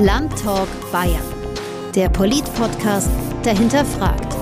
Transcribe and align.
Landtalk 0.00 0.68
Bayern. 0.90 1.22
Der 1.94 2.08
Polit-Podcast, 2.08 3.08
der 3.44 3.56
hinterfragt. 3.56 4.34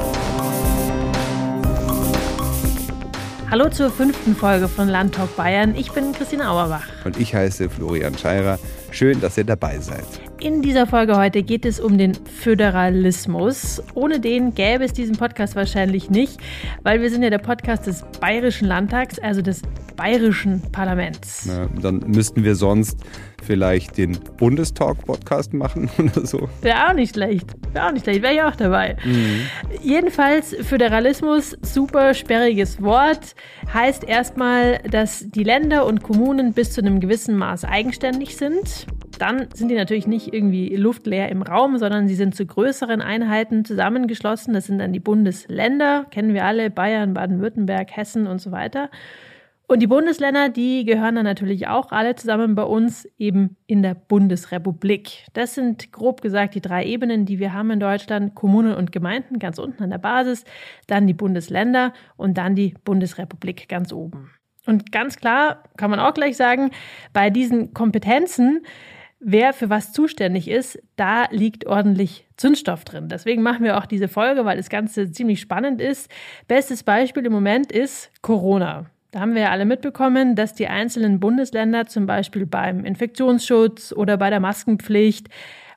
Hallo 3.51 3.69
zur 3.69 3.91
fünften 3.91 4.35
Folge 4.35 4.67
von 4.67 4.89
Landtalk 4.89 5.37
Bayern. 5.37 5.75
Ich 5.75 5.93
bin 5.93 6.13
Christine 6.13 6.49
Auerbach. 6.49 6.87
Und 7.05 7.21
ich 7.21 7.35
heiße 7.35 7.69
Florian 7.69 8.17
Scheirer. 8.17 8.59
Schön, 8.93 9.21
dass 9.21 9.37
ihr 9.37 9.45
dabei 9.45 9.79
seid. 9.79 10.07
In 10.41 10.63
dieser 10.63 10.87
Folge 10.87 11.19
heute 11.19 11.43
geht 11.43 11.67
es 11.67 11.81
um 11.81 11.99
den 11.99 12.15
Föderalismus. 12.15 13.83
Ohne 13.93 14.21
den 14.21 14.55
gäbe 14.55 14.85
es 14.85 14.95
diesen 14.95 15.17
Podcast 15.17 15.55
wahrscheinlich 15.55 16.09
nicht, 16.09 16.41
weil 16.83 17.03
wir 17.03 17.11
sind 17.11 17.23
ja 17.23 17.31
der 17.31 17.39
Podcast 17.39 17.87
des 17.87 18.05
Bayerischen 18.23 18.69
Landtags, 18.69 19.19
also 19.19 19.43
des 19.43 19.61
Bayerischen 19.97 20.63
Parlaments. 20.73 21.47
Na, 21.47 21.69
dann 21.81 21.99
müssten 22.07 22.45
wir 22.45 22.55
sonst 22.55 22.99
vielleicht 23.43 23.99
den 23.99 24.19
Bundestalk-Podcast 24.37 25.53
machen 25.53 25.91
oder 25.99 26.27
so. 26.27 26.49
Wäre 26.61 26.89
auch 26.89 26.95
nicht 26.95 27.15
schlecht. 27.15 27.51
Wäre 27.73 27.87
auch 27.87 27.93
nicht 27.93 28.05
schlecht. 28.05 28.23
Wäre 28.23 28.35
ich 28.35 28.43
auch 28.43 28.57
dabei. 28.57 28.97
Mhm. 29.05 29.41
Jedenfalls 29.83 30.55
Föderalismus, 30.63 31.57
super 31.63 32.15
sperriges 32.15 32.83
Wort, 32.83 33.35
heißt 33.73 34.05
erstmal, 34.05 34.79
dass 34.91 35.25
die 35.29 35.45
Länder 35.45 35.87
und 35.87 36.03
Kommunen 36.03 36.53
bis 36.53 36.73
zu 36.73 36.81
einem 36.81 37.01
gewissen 37.01 37.37
Maß 37.37 37.65
eigenständig 37.65 38.37
sind 38.37 38.87
dann 39.23 39.47
sind 39.55 39.69
die 39.69 39.77
natürlich 39.77 40.09
nicht 40.09 40.35
irgendwie 40.35 40.75
luftleer 40.75 41.29
im 41.29 41.43
Raum, 41.43 41.79
sondern 41.79 42.09
sie 42.09 42.17
sind 42.17 42.35
zu 42.35 42.45
größeren 42.45 43.01
Einheiten 43.01 43.65
zusammengeschlossen. 43.65 44.53
Das 44.53 44.67
sind 44.67 44.81
dann 44.81 44.93
die 44.93 44.99
Bundesländer, 44.99 46.07
kennen 46.11 46.35
wir 46.35 46.45
alle, 46.45 46.71
Bayern, 46.71 47.15
Baden-Württemberg, 47.15 47.97
Hessen 47.97 48.27
und 48.27 48.41
so 48.41 48.51
weiter. 48.51 48.91
Und 49.73 49.81
die 49.81 49.87
Bundesländer, 49.87 50.51
die 50.51 50.85
gehören 50.85 51.15
dann 51.15 51.25
natürlich 51.25 51.67
auch 51.67 51.93
alle 51.93 52.15
zusammen 52.15 52.55
bei 52.55 52.63
uns 52.63 53.09
eben 53.17 53.57
in 53.67 53.83
der 53.83 53.95
Bundesrepublik. 53.95 55.25
Das 55.33 55.55
sind 55.55 55.93
grob 55.93 56.21
gesagt 56.21 56.55
die 56.55 56.61
drei 56.61 56.85
Ebenen, 56.85 57.25
die 57.25 57.39
wir 57.39 57.55
haben 57.55 57.71
in 57.71 57.81
Deutschland. 57.81 58.35
Kommunen 58.35 58.75
und 58.75 58.93
Gemeinden 58.93 59.39
ganz 59.39 59.57
unten 59.57 59.83
an 59.83 59.89
der 59.89 59.97
Basis, 59.97 60.45
dann 60.89 61.07
die 61.07 61.15
Bundesländer 61.15 61.95
und 62.19 62.37
dann 62.37 62.55
die 62.55 62.75
Bundesrepublik 62.85 63.67
ganz 63.71 63.95
oben. 63.95 64.33
Und 64.67 64.93
ganz 64.93 65.17
klar 65.17 65.63
kann 65.79 65.89
man 65.91 66.01
auch 66.01 66.13
gleich 66.13 66.37
sagen, 66.37 66.71
bei 67.15 67.31
diesen 67.31 67.73
Kompetenzen 67.73 68.67
wer 69.25 69.55
für 69.55 69.71
was 69.71 69.95
zuständig 69.95 70.49
ist, 70.49 70.83
da 70.97 71.29
liegt 71.31 71.67
ordentlich 71.67 72.27
Zündstoff 72.37 72.85
drin. 72.85 73.09
Deswegen 73.09 73.41
machen 73.41 73.65
wir 73.65 73.79
auch 73.79 73.87
diese 73.87 74.09
Folge, 74.09 74.45
weil 74.45 74.59
das 74.59 74.69
Ganze 74.69 75.13
ziemlich 75.13 75.41
spannend 75.41 75.81
ist. 75.81 76.11
Bestes 76.47 76.83
Beispiel 76.83 77.25
im 77.25 77.33
Moment 77.33 77.73
ist 77.73 78.11
Corona. 78.21 78.92
Da 79.13 79.21
haben 79.21 79.35
wir 79.35 79.43
ja 79.43 79.51
alle 79.51 79.67
mitbekommen, 79.67 80.37
dass 80.37 80.55
die 80.55 80.69
einzelnen 80.69 81.21
Bundesländer 81.21 81.87
zum 81.87 82.07
Beispiel 82.07 82.47
beim 82.47 82.87
Infektionsschutz 82.87 83.93
oder 83.93 84.17
bei 84.17 84.31
der 84.31 84.41
Maskenpflicht 84.41 85.29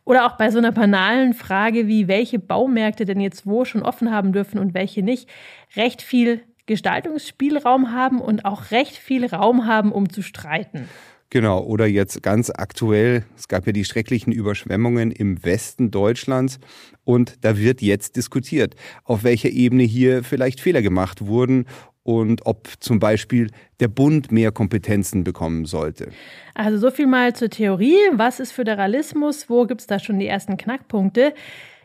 oder 0.06 0.26
auch 0.26 0.38
bei 0.38 0.52
so 0.52 0.58
einer 0.58 0.72
banalen 0.72 1.34
Frage 1.34 1.86
wie, 1.86 2.08
welche 2.08 2.40
Baumärkte 2.40 3.04
denn 3.04 3.20
jetzt 3.20 3.46
wo 3.46 3.66
schon 3.66 3.84
offen 3.84 4.10
haben 4.10 4.32
dürfen 4.32 4.58
und 4.58 4.74
welche 4.74 5.04
nicht, 5.04 5.30
recht 5.76 6.02
viel 6.02 6.44
Gestaltungsspielraum 6.66 7.92
haben 7.92 8.22
und 8.22 8.46
auch 8.46 8.72
recht 8.72 8.96
viel 8.96 9.26
Raum 9.26 9.66
haben, 9.66 9.92
um 9.92 10.10
zu 10.10 10.22
streiten. 10.22 10.88
Genau, 11.30 11.62
oder 11.62 11.88
jetzt 11.88 12.24
ganz 12.24 12.50
aktuell, 12.50 13.26
es 13.36 13.50
gab 13.50 13.66
ja 13.68 13.74
die 13.74 13.84
schrecklichen 13.84 14.32
Überschwemmungen 14.32 15.12
im 15.12 15.44
Westen 15.44 15.92
Deutschlands 15.92 16.60
und 17.04 17.44
da 17.44 17.58
wird 17.58 17.82
jetzt 17.82 18.16
diskutiert, 18.16 18.76
auf 19.04 19.26
welcher 19.26 19.50
Ebene 19.50 19.84
hier 19.84 20.24
vielleicht 20.24 20.62
Fehler 20.62 20.82
gemacht 20.82 21.26
wurden 21.26 21.66
und 22.06 22.46
ob 22.46 22.70
zum 22.80 23.00
Beispiel 23.00 23.50
der 23.80 23.88
Bund 23.88 24.32
mehr 24.32 24.52
Kompetenzen 24.52 25.24
bekommen 25.24 25.66
sollte. 25.66 26.10
Also 26.54 26.78
so 26.78 26.92
viel 26.92 27.08
mal 27.08 27.36
zur 27.36 27.50
Theorie. 27.50 27.98
Was 28.14 28.40
ist 28.40 28.52
Föderalismus? 28.52 29.50
Wo 29.50 29.66
gibt 29.66 29.82
es 29.82 29.88
da 29.88 29.98
schon 29.98 30.20
die 30.20 30.28
ersten 30.28 30.56
Knackpunkte? 30.56 31.34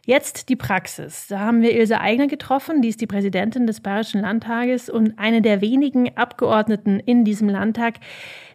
Jetzt 0.05 0.51
die 0.51 0.57
Praxis. 0.57 1.27
Da 1.29 1.41
haben 1.41 1.63
wir 1.63 1.75
Ilse 1.75 2.01
Eigner 2.01 2.27
getroffen, 2.27 2.83
die 2.83 2.89
ist 2.89 3.01
die 3.01 3.07
Präsidentin 3.07 3.67
des 3.67 3.81
Bayerischen 3.81 4.21
Landtages 4.21 4.91
und 4.91 5.19
eine 5.19 5.41
der 5.41 5.63
wenigen 5.63 6.17
Abgeordneten 6.17 7.01
in 7.01 7.25
diesem 7.25 7.49
Landtag, 7.49 7.95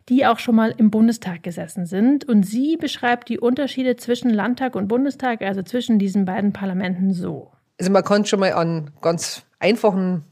die 0.08 0.26
auch 0.28 0.38
schon 0.38 0.56
mal 0.56 0.74
im 0.78 0.92
Bundestag 0.92 1.42
gesessen 1.42 1.88
sind. 1.88 2.30
Und 2.30 2.46
sie 2.46 2.78
beschreibt 2.78 3.28
die 3.30 3.40
Unterschiede 3.40 3.96
zwischen 3.96 4.30
Landtag 4.30 4.76
und 4.76 4.88
Bundestag, 4.88 5.42
also 5.42 5.64
zwischen 5.64 5.98
diesen 5.98 6.26
beiden 6.26 6.54
Parlamenten 6.54 7.12
so. 7.12 7.52
Also 7.80 7.92
man 7.92 8.04
kann 8.04 8.26
schon 8.26 8.40
mal 8.40 8.54
an 8.54 8.92
ganz 9.02 9.44
einfachen 9.60 10.26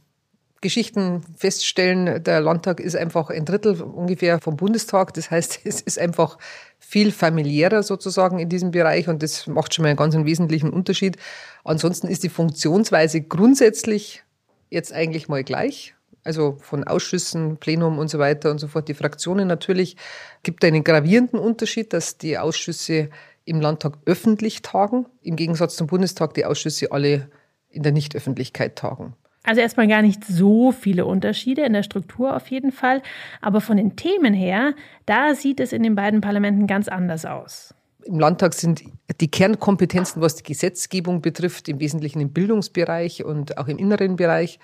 Geschichten 0.63 1.21
feststellen, 1.37 2.23
der 2.23 2.41
Landtag 2.41 2.79
ist 2.79 2.95
einfach 2.95 3.29
ein 3.29 3.45
Drittel 3.45 3.79
ungefähr 3.81 4.39
vom 4.39 4.57
Bundestag. 4.57 5.13
Das 5.13 5.29
heißt, 5.29 5.59
es 5.65 5.81
ist 5.81 5.99
einfach 5.99 6.39
viel 6.79 7.11
familiärer 7.11 7.83
sozusagen 7.83 8.39
in 8.39 8.49
diesem 8.49 8.71
Bereich 8.71 9.07
und 9.07 9.21
das 9.21 9.45
macht 9.45 9.75
schon 9.75 9.83
mal 9.83 9.89
einen 9.89 9.97
ganz 9.97 10.15
wesentlichen 10.15 10.71
Unterschied. 10.71 11.17
Ansonsten 11.63 12.07
ist 12.07 12.23
die 12.23 12.29
Funktionsweise 12.29 13.21
grundsätzlich 13.21 14.23
jetzt 14.71 14.91
eigentlich 14.91 15.27
mal 15.29 15.43
gleich 15.43 15.93
also 16.23 16.57
von 16.61 16.83
Ausschüssen, 16.83 17.57
Plenum 17.57 17.99
und 17.99 18.07
so 18.07 18.19
weiter 18.19 18.51
und 18.51 18.59
so 18.59 18.67
fort, 18.67 18.87
die 18.87 18.93
Fraktionen 18.93 19.47
natürlich, 19.47 19.97
gibt 20.41 20.63
einen 20.63 20.83
gravierenden 20.83 21.39
Unterschied, 21.39 21.93
dass 21.93 22.17
die 22.17 22.37
Ausschüsse 22.37 23.09
im 23.45 23.59
Landtag 23.59 23.97
öffentlich 24.05 24.61
tagen, 24.61 25.05
im 25.21 25.35
Gegensatz 25.35 25.75
zum 25.75 25.87
Bundestag 25.87 26.33
die 26.33 26.45
Ausschüsse 26.45 26.91
alle 26.91 27.29
in 27.69 27.83
der 27.83 27.91
Nichtöffentlichkeit 27.91 28.77
tagen. 28.77 29.15
Also 29.43 29.59
erstmal 29.59 29.87
gar 29.87 30.01
nicht 30.01 30.23
so 30.23 30.71
viele 30.71 31.05
Unterschiede 31.05 31.63
in 31.63 31.73
der 31.73 31.83
Struktur 31.83 32.35
auf 32.35 32.47
jeden 32.47 32.71
Fall, 32.71 33.01
aber 33.41 33.59
von 33.59 33.75
den 33.75 33.97
Themen 33.97 34.33
her, 34.33 34.73
da 35.05 35.35
sieht 35.35 35.59
es 35.59 35.73
in 35.73 35.83
den 35.83 35.95
beiden 35.95 36.21
Parlamenten 36.21 36.65
ganz 36.65 36.87
anders 36.87 37.25
aus. 37.25 37.75
Im 38.05 38.19
Landtag 38.19 38.53
sind 38.53 38.83
die 39.19 39.29
Kernkompetenzen, 39.29 40.21
was 40.21 40.35
die 40.35 40.43
Gesetzgebung 40.43 41.21
betrifft, 41.21 41.69
im 41.69 41.79
Wesentlichen 41.79 42.19
im 42.19 42.31
Bildungsbereich 42.31 43.23
und 43.23 43.57
auch 43.57 43.67
im 43.67 43.77
inneren 43.77 44.15
Bereich 44.15 44.59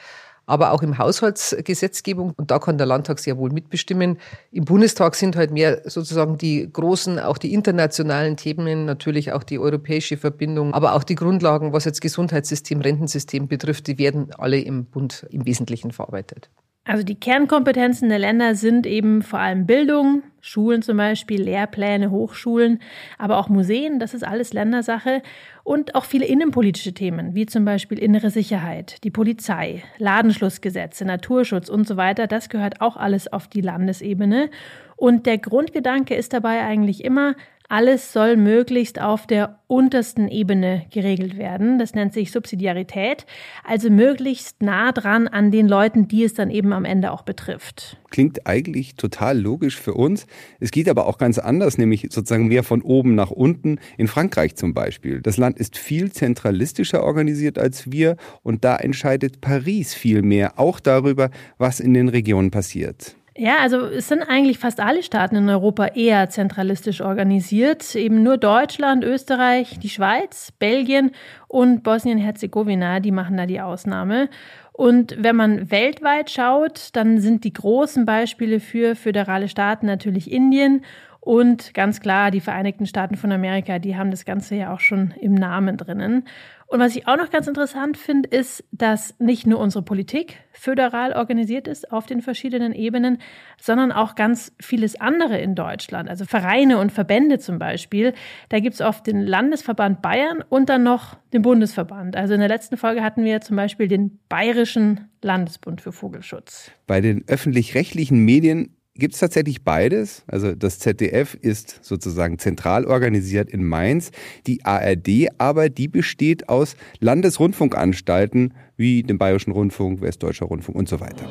aber 0.50 0.72
auch 0.72 0.82
im 0.82 0.98
Haushaltsgesetzgebung. 0.98 2.34
Und 2.36 2.52
da 2.52 2.60
kann 2.60 2.78
der 2.78 2.88
Landtag 2.88 3.20
sehr 3.20 3.38
wohl 3.38 3.52
mitbestimmen. 3.52 4.18
Im 4.52 4.66
Bundestag 4.66 5.16
sind 5.16 5.36
halt 5.36 5.52
mehr 5.52 5.82
sozusagen 5.86 6.38
die 6.38 6.70
großen, 6.72 7.20
auch 7.20 7.38
die 7.38 7.54
internationalen 7.54 8.36
Themen, 8.36 8.86
natürlich 8.86 9.32
auch 9.32 9.44
die 9.44 9.60
europäische 9.60 10.18
Verbindung, 10.18 10.74
aber 10.74 10.94
auch 10.94 11.04
die 11.04 11.16
Grundlagen, 11.16 11.72
was 11.74 11.86
jetzt 11.86 12.02
Gesundheitssystem, 12.02 12.82
Rentensystem 12.82 13.48
betrifft, 13.48 13.88
die 13.88 13.98
werden 13.98 14.30
alle 14.38 14.60
im 14.60 14.86
Bund 14.86 15.26
im 15.30 15.46
Wesentlichen 15.46 15.92
verarbeitet. 15.92 16.50
Also 16.86 17.04
die 17.04 17.20
Kernkompetenzen 17.20 18.10
der 18.10 18.20
Länder 18.20 18.56
sind 18.56 18.88
eben 18.88 19.22
vor 19.22 19.40
allem 19.40 19.68
Bildung, 19.68 20.24
Schulen 20.42 20.82
zum 20.82 20.98
Beispiel, 20.98 21.42
Lehrpläne, 21.42 22.12
Hochschulen, 22.12 22.80
aber 23.18 23.38
auch 23.38 23.50
Museen, 23.50 24.00
das 24.00 24.14
ist 24.14 24.24
alles 24.24 24.54
Ländersache 24.54 25.22
und 25.64 25.96
auch 25.96 26.06
viele 26.06 26.26
innenpolitische 26.26 26.94
Themen, 26.94 27.36
wie 27.36 27.46
zum 27.46 27.66
Beispiel 27.66 28.00
innere 28.00 28.30
Sicherheit, 28.30 29.04
die 29.04 29.12
Polizei, 29.12 29.84
Ladenschlussgesetze, 29.98 31.06
Naturschutz 31.06 31.70
und 31.70 31.88
so 31.88 31.98
weiter, 31.98 32.28
das 32.28 32.50
gehört 32.50 32.82
auch 32.82 32.98
alles 32.98 33.32
auf 33.32 33.48
die 33.48 33.62
Landesebene. 33.62 34.50
Und 34.96 35.26
der 35.26 35.38
Grundgedanke 35.38 36.16
ist 36.16 36.34
dabei 36.34 36.62
eigentlich 36.62 37.04
immer, 37.06 37.36
alles 37.70 38.12
soll 38.12 38.36
möglichst 38.36 39.00
auf 39.00 39.28
der 39.28 39.60
untersten 39.68 40.28
Ebene 40.28 40.88
geregelt 40.92 41.38
werden. 41.38 41.78
Das 41.78 41.94
nennt 41.94 42.14
sich 42.14 42.32
Subsidiarität, 42.32 43.28
also 43.64 43.92
möglichst 43.92 44.64
nah 44.64 44.92
dran 44.92 45.28
an 45.28 45.52
den 45.52 45.68
Leuten, 45.68 46.08
die 46.08 46.24
es 46.24 46.34
dann 46.34 46.50
eben 46.50 46.74
am 46.74 46.84
Ende 46.84 47.12
auch 47.12 47.22
betrifft. 47.22 47.98
Klingt 48.10 48.48
eigentlich 48.48 48.96
total 48.96 49.40
logisch 49.40 49.80
für 49.80 49.94
uns. 49.94 50.26
Es 50.60 50.72
geht 50.72 50.90
aber 50.90 51.06
auch 51.06 51.20
ganz 51.20 51.38
anders, 51.38 51.78
nämlich 51.78 52.08
sozusagen 52.10 52.48
mehr 52.48 52.64
von 52.64 52.82
oben 52.82 53.14
nach 53.14 53.30
unten. 53.30 53.78
In 53.98 54.08
Frankreich 54.08 54.56
zum 54.56 54.74
Beispiel. 54.74 55.22
Das 55.22 55.38
Land 55.38 55.60
ist 55.60 55.78
viel 55.78 56.12
zentralistischer 56.12 57.04
organisiert 57.04 57.60
als 57.60 57.92
wir 57.92 58.18
und 58.42 58.66
da 58.66 58.76
entscheidet 58.78 59.42
Paris 59.42 59.94
viel 59.94 60.24
mehr, 60.24 60.58
auch 60.58 60.80
darüber, 60.80 61.30
was 61.60 61.80
in 61.80 61.94
den 61.94 62.10
Regionen 62.10 62.50
passiert. 62.50 63.16
Ja, 63.38 63.58
also 63.60 63.86
es 63.86 64.08
sind 64.08 64.24
eigentlich 64.24 64.60
fast 64.60 64.80
alle 64.80 65.04
Staaten 65.04 65.36
in 65.36 65.50
Europa 65.50 65.88
eher 65.88 66.30
zentralistisch 66.30 67.02
organisiert. 67.02 67.96
Eben 67.96 68.24
nur 68.24 68.38
Deutschland, 68.38 69.04
Österreich, 69.04 69.80
die 69.80 69.90
Schweiz, 69.90 70.52
Belgien 70.58 71.12
und 71.48 71.84
Bosnien-Herzegowina, 71.84 73.00
die 73.00 73.12
machen 73.12 73.38
da 73.38 73.46
die 73.46 73.62
Ausnahme. 73.62 74.30
Und 74.74 75.16
wenn 75.20 75.36
man 75.36 75.72
weltweit 75.72 76.30
schaut, 76.30 76.90
dann 76.94 77.20
sind 77.20 77.44
die 77.44 77.54
großen 77.54 78.06
Beispiele 78.06 78.60
für 78.60 78.96
föderale 78.96 79.48
Staaten 79.48 79.86
natürlich 79.86 80.32
Indien 80.32 80.84
und 81.20 81.74
ganz 81.74 82.00
klar 82.00 82.32
die 82.32 82.40
Vereinigten 82.40 82.86
Staaten 82.86 83.16
von 83.16 83.32
Amerika. 83.32 83.78
Die 83.78 83.98
haben 83.98 84.10
das 84.10 84.26
Ganze 84.26 84.56
ja 84.56 84.74
auch 84.74 84.80
schon 84.80 85.14
im 85.20 85.34
Namen 85.34 85.78
drinnen. 85.78 86.24
Und 86.70 86.80
was 86.80 86.96
ich 86.96 87.08
auch 87.08 87.18
noch 87.18 87.32
ganz 87.32 87.48
interessant 87.48 87.98
finde, 87.98 88.30
ist, 88.30 88.64
dass 88.72 89.16
nicht 89.18 89.48
nur 89.48 89.58
unsere 89.58 89.84
Politik 89.84 90.38
föderal 90.52 91.14
organisiert 91.14 91.68
ist 91.68 91.92
auf 91.92 92.06
den 92.06 92.22
verschiedenen 92.22 92.74
Ebenen, 92.74 93.18
sondern 93.60 93.92
auch 93.92 94.14
ganz 94.14 94.54
vieles 94.62 94.96
andere 95.02 95.40
in 95.40 95.56
Deutschland. 95.56 96.08
Also 96.08 96.26
Vereine 96.26 96.78
und 96.78 96.92
Verbände 96.92 97.40
zum 97.40 97.58
Beispiel. 97.58 98.14
Da 98.50 98.60
gibt 98.60 98.76
es 98.76 98.82
oft 98.82 99.08
den 99.08 99.26
Landesverband 99.26 100.04
Bayern 100.04 100.44
und 100.48 100.70
dann 100.70 100.84
noch 100.84 101.18
den 101.34 101.42
Bundesverband. 101.42 102.16
Also 102.16 102.36
in 102.36 102.40
der 102.40 102.50
letzten 102.50 102.78
Folge 102.78 103.02
hatten 103.02 103.26
wir 103.26 103.42
zum 103.42 103.56
Beispiel 103.56 103.88
den 103.88 104.20
Bayerischen 104.30 105.10
Landesbund 105.24 105.82
für 105.82 105.92
Vogelschutz. 105.92 106.70
Bei 106.86 107.02
den 107.02 107.24
öffentlich-rechtlichen 107.28 108.24
Medien 108.24 108.76
gibt 109.00 109.16
es 109.16 109.20
tatsächlich 109.20 109.64
beides. 109.64 110.24
Also 110.28 110.54
das 110.54 110.78
ZDF 110.80 111.34
ist 111.34 111.80
sozusagen 111.82 112.38
zentral 112.38 112.86
organisiert 112.86 113.50
in 113.50 113.64
Mainz. 113.64 114.12
Die 114.46 114.64
ARD 114.66 115.30
aber, 115.38 115.70
die 115.70 115.88
besteht 115.88 116.50
aus 116.50 116.76
Landesrundfunkanstalten 117.00 118.54
wie 118.78 119.04
dem 119.04 119.18
Bayerischen 119.18 119.52
Rundfunk, 119.52 120.02
Westdeutscher 120.02 120.46
Rundfunk 120.46 120.78
und 120.78 120.88
so 120.88 121.00
weiter. 121.00 121.28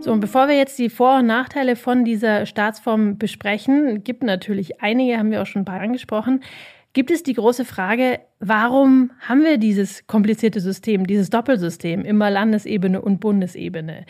So, 0.00 0.12
und 0.12 0.20
bevor 0.20 0.48
wir 0.48 0.56
jetzt 0.56 0.78
die 0.78 0.88
Vor- 0.88 1.18
und 1.18 1.26
Nachteile 1.26 1.76
von 1.76 2.04
dieser 2.04 2.46
Staatsform 2.46 3.18
besprechen, 3.18 4.04
gibt 4.04 4.22
natürlich 4.22 4.80
einige, 4.80 5.18
haben 5.18 5.30
wir 5.30 5.42
auch 5.42 5.46
schon 5.46 5.62
ein 5.62 5.66
paar 5.66 5.80
angesprochen, 5.80 6.40
gibt 6.98 7.12
es 7.12 7.22
die 7.22 7.34
große 7.34 7.64
Frage, 7.64 8.18
warum 8.40 9.12
haben 9.20 9.44
wir 9.44 9.56
dieses 9.58 10.08
komplizierte 10.08 10.58
System, 10.58 11.06
dieses 11.06 11.30
Doppelsystem, 11.30 12.04
immer 12.04 12.28
Landesebene 12.28 13.00
und 13.00 13.20
Bundesebene? 13.20 14.04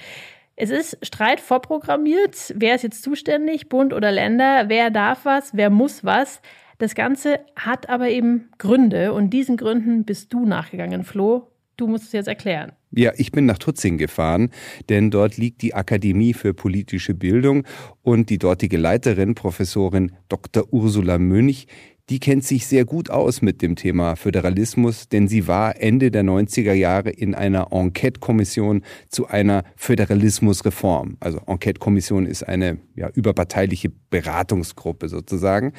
Es 0.56 0.70
ist 0.70 0.96
Streit 1.02 1.38
vorprogrammiert. 1.38 2.54
Wer 2.56 2.76
ist 2.76 2.84
jetzt 2.84 3.02
zuständig, 3.02 3.68
Bund 3.68 3.92
oder 3.92 4.10
Länder? 4.10 4.70
Wer 4.70 4.88
darf 4.88 5.26
was? 5.26 5.54
Wer 5.54 5.68
muss 5.68 6.02
was? 6.02 6.40
Das 6.78 6.94
Ganze 6.94 7.40
hat 7.56 7.90
aber 7.90 8.08
eben 8.08 8.48
Gründe 8.56 9.12
und 9.12 9.34
diesen 9.34 9.58
Gründen 9.58 10.06
bist 10.06 10.32
du 10.32 10.46
nachgegangen, 10.46 11.04
Flo. 11.04 11.48
Du 11.76 11.88
musst 11.88 12.04
es 12.04 12.12
jetzt 12.12 12.28
erklären. 12.28 12.72
Ja, 12.90 13.12
ich 13.18 13.32
bin 13.32 13.44
nach 13.44 13.58
Tutzing 13.58 13.98
gefahren, 13.98 14.50
denn 14.88 15.10
dort 15.10 15.36
liegt 15.36 15.60
die 15.60 15.74
Akademie 15.74 16.32
für 16.32 16.54
politische 16.54 17.12
Bildung 17.12 17.64
und 18.00 18.30
die 18.30 18.38
dortige 18.38 18.78
Leiterin, 18.78 19.34
Professorin 19.34 20.12
Dr. 20.30 20.64
Ursula 20.72 21.18
Münch, 21.18 21.66
die 22.08 22.20
kennt 22.20 22.44
sich 22.44 22.66
sehr 22.66 22.84
gut 22.84 23.10
aus 23.10 23.42
mit 23.42 23.60
dem 23.60 23.76
Thema 23.76 24.16
Föderalismus, 24.16 25.08
denn 25.08 25.28
sie 25.28 25.46
war 25.46 25.80
Ende 25.80 26.10
der 26.10 26.24
90er 26.24 26.72
Jahre 26.72 27.10
in 27.10 27.34
einer 27.34 27.68
Enquete-Kommission 27.70 28.82
zu 29.08 29.26
einer 29.26 29.64
Föderalismusreform. 29.76 31.18
Also 31.20 31.40
Enquete-Kommission 31.46 32.26
ist 32.26 32.44
eine 32.44 32.78
ja, 32.96 33.10
überparteiliche 33.10 33.90
Beratungsgruppe 34.10 35.08
sozusagen. 35.08 35.74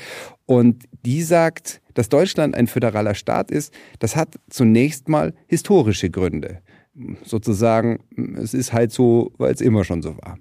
Und 0.46 0.84
die 1.06 1.24
sagt, 1.24 1.82
dass 1.96 2.10
Deutschland 2.10 2.56
ein 2.56 2.68
föderaler 2.68 3.16
Staat 3.16 3.50
ist, 3.50 3.74
das 3.98 4.16
hat 4.16 4.36
zunächst 4.50 5.10
mal 5.10 5.34
historische 5.48 6.10
Gründe. 6.10 6.62
Sozusagen, 7.24 8.00
es 8.36 8.54
ist 8.54 8.74
halt 8.74 8.92
so, 8.92 9.32
weil 9.38 9.54
es 9.54 9.62
immer 9.62 9.84
schon 9.84 10.02
so 10.02 10.18
war. 10.18 10.38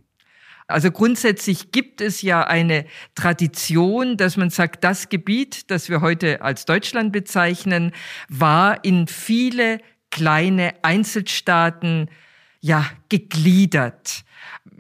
Also 0.68 0.90
grundsätzlich 0.90 1.72
gibt 1.72 2.02
es 2.02 2.20
ja 2.20 2.46
eine 2.46 2.84
Tradition, 3.14 4.18
dass 4.18 4.36
man 4.36 4.50
sagt, 4.50 4.84
das 4.84 5.08
Gebiet, 5.08 5.70
das 5.70 5.88
wir 5.88 6.02
heute 6.02 6.42
als 6.42 6.66
Deutschland 6.66 7.10
bezeichnen, 7.10 7.92
war 8.28 8.84
in 8.84 9.06
viele 9.06 9.80
kleine 10.10 10.74
Einzelstaaten 10.82 12.10
ja 12.60 12.84
gegliedert. 13.08 14.24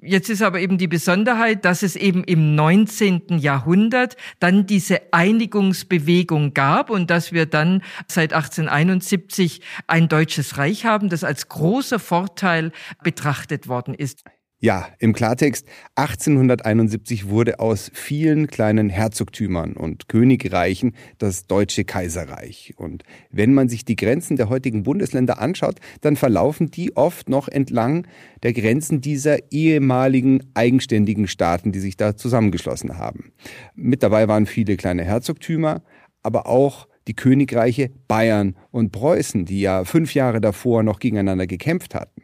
Jetzt 0.02 0.28
ist 0.28 0.42
aber 0.42 0.60
eben 0.60 0.76
die 0.76 0.88
Besonderheit, 0.88 1.64
dass 1.64 1.82
es 1.82 1.96
eben 1.96 2.22
im 2.22 2.54
19. 2.54 3.38
Jahrhundert 3.38 4.16
dann 4.40 4.66
diese 4.66 5.12
Einigungsbewegung 5.12 6.52
gab 6.52 6.90
und 6.90 7.10
dass 7.10 7.32
wir 7.32 7.46
dann 7.46 7.82
seit 8.06 8.34
1871 8.34 9.62
ein 9.86 10.08
deutsches 10.08 10.58
Reich 10.58 10.84
haben, 10.84 11.08
das 11.08 11.24
als 11.24 11.48
großer 11.48 11.98
Vorteil 11.98 12.72
betrachtet 13.02 13.68
worden 13.68 13.94
ist. 13.94 14.22
Ja, 14.60 14.88
im 14.98 15.12
Klartext, 15.12 15.68
1871 15.94 17.28
wurde 17.28 17.60
aus 17.60 17.92
vielen 17.94 18.48
kleinen 18.48 18.90
Herzogtümern 18.90 19.74
und 19.74 20.08
Königreichen 20.08 20.96
das 21.18 21.46
Deutsche 21.46 21.84
Kaiserreich. 21.84 22.74
Und 22.76 23.04
wenn 23.30 23.54
man 23.54 23.68
sich 23.68 23.84
die 23.84 23.94
Grenzen 23.94 24.36
der 24.36 24.48
heutigen 24.48 24.82
Bundesländer 24.82 25.38
anschaut, 25.38 25.76
dann 26.00 26.16
verlaufen 26.16 26.72
die 26.72 26.96
oft 26.96 27.28
noch 27.28 27.46
entlang 27.46 28.08
der 28.42 28.52
Grenzen 28.52 29.00
dieser 29.00 29.52
ehemaligen 29.52 30.42
eigenständigen 30.54 31.28
Staaten, 31.28 31.70
die 31.70 31.78
sich 31.78 31.96
da 31.96 32.16
zusammengeschlossen 32.16 32.98
haben. 32.98 33.30
Mit 33.76 34.02
dabei 34.02 34.26
waren 34.26 34.46
viele 34.46 34.76
kleine 34.76 35.04
Herzogtümer, 35.04 35.84
aber 36.24 36.48
auch 36.48 36.88
die 37.06 37.14
Königreiche 37.14 37.92
Bayern 38.08 38.56
und 38.72 38.90
Preußen, 38.90 39.44
die 39.44 39.60
ja 39.60 39.84
fünf 39.84 40.14
Jahre 40.14 40.40
davor 40.40 40.82
noch 40.82 40.98
gegeneinander 40.98 41.46
gekämpft 41.46 41.94
hatten. 41.94 42.17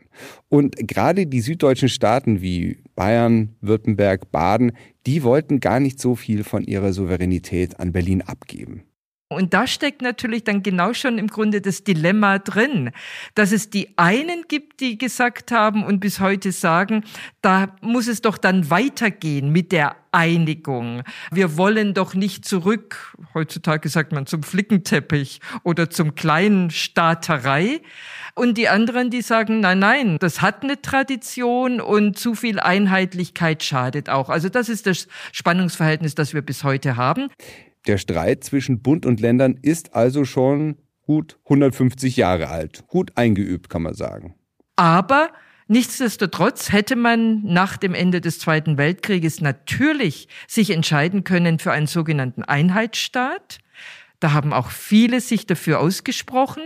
Und 0.49 0.77
gerade 0.77 1.27
die 1.27 1.41
süddeutschen 1.41 1.89
Staaten 1.89 2.41
wie 2.41 2.79
Bayern, 2.95 3.57
Württemberg, 3.61 4.31
Baden, 4.31 4.73
die 5.07 5.23
wollten 5.23 5.61
gar 5.61 5.81
nicht 5.81 6.01
so 6.01 6.15
viel 6.15 6.45
von 6.45 6.65
ihrer 6.65 6.93
Souveränität 6.93 7.81
an 7.81 7.93
Berlin 7.93 8.23
abgeben. 8.23 8.85
Und 9.35 9.55
da 9.55 9.67
steckt 9.67 10.03
natürlich 10.03 10.45
dann 10.45 10.63
genau 10.63 10.95
schon 10.95 11.19
im 11.19 11.27
Grunde 11.27 11.61
das 11.61 11.85
Dilemma 11.85 12.39
drin, 12.39 12.91
dass 13.35 13.53
es 13.53 13.71
die 13.71 13.97
einen 13.97 14.45
gibt, 14.49 14.81
die 14.81 14.97
gesagt 14.97 15.53
haben 15.53 15.85
und 15.85 16.01
bis 16.01 16.21
heute 16.21 16.53
sagen, 16.53 17.05
da 17.43 17.75
muss 17.81 18.07
es 18.07 18.23
doch 18.23 18.39
dann 18.39 18.71
weitergehen 18.71 19.51
mit 19.51 19.73
der 19.73 19.97
Einigung. 20.13 21.03
Wir 21.33 21.57
wollen 21.57 21.93
doch 21.93 22.15
nicht 22.15 22.45
zurück, 22.45 23.17
heutzutage 23.35 23.89
sagt 23.89 24.13
man 24.13 24.27
zum 24.27 24.43
Flickenteppich 24.43 25.41
oder 25.63 25.91
zum 25.91 26.15
kleinen 26.15 26.71
Staaterei, 26.71 27.81
und 28.35 28.59
die 28.59 28.69
anderen, 28.69 29.11
die 29.11 29.23
sagen, 29.23 29.61
nein, 29.61 29.79
nein, 29.79 30.19
das 30.19 30.43
hat 30.43 30.65
eine 30.65 30.83
Tradition 30.83 31.81
und 31.81 32.19
zu 32.19 32.35
viel 32.35 32.59
Einheitlichkeit 32.59 33.63
schadet 33.63 34.11
auch. 34.11 34.29
Also 34.29 34.49
das 34.49 34.69
ist 34.69 34.87
das 34.87 35.07
Spannungsverhältnis, 35.33 36.17
das 36.17 36.35
wir 36.35 36.43
bis 36.43 36.65
heute 36.65 36.97
haben. 36.97 37.29
Der 37.87 37.99
Streit 37.99 38.45
zwischen 38.45 38.81
Bund 38.81 39.07
und 39.07 39.21
Ländern 39.21 39.59
ist 39.61 39.95
also 39.95 40.25
schon 40.25 40.77
gut 41.03 41.39
150 41.45 42.17
Jahre 42.17 42.49
alt. 42.49 42.87
Gut 42.89 43.13
eingeübt, 43.17 43.69
kann 43.69 43.83
man 43.83 43.95
sagen. 43.95 44.35
Aber 44.77 45.31
Nichtsdestotrotz 45.67 46.73
hätte 46.73 46.95
man 46.95 47.43
nach 47.43 47.79
dem 47.79 47.95
Ende 47.95 48.21
des 48.21 48.39
Zweiten 48.39 48.77
Weltkrieges 48.77 49.41
natürlich 49.41 50.29
sich 50.47 50.69
entscheiden 50.71 51.25
können 51.25 51.59
für 51.59 51.73
einen 51.73 51.87
sogenannten 51.87 52.43
Einheitsstaat. 52.43 53.61
Da 54.25 54.33
haben 54.33 54.55
auch 54.55 54.71
viele 54.71 55.21
sich 55.21 55.47
dafür 55.47 55.81
ausgesprochen 55.81 56.63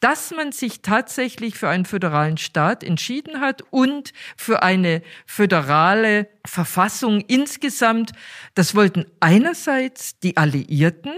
dass 0.00 0.30
man 0.30 0.52
sich 0.52 0.82
tatsächlich 0.82 1.56
für 1.56 1.68
einen 1.68 1.84
föderalen 1.84 2.38
Staat 2.38 2.84
entschieden 2.84 3.40
hat 3.40 3.62
und 3.70 4.12
für 4.36 4.62
eine 4.62 5.02
föderale 5.26 6.28
Verfassung 6.46 7.20
insgesamt. 7.20 8.12
Das 8.54 8.74
wollten 8.74 9.06
einerseits 9.20 10.18
die 10.20 10.36
Alliierten. 10.36 11.12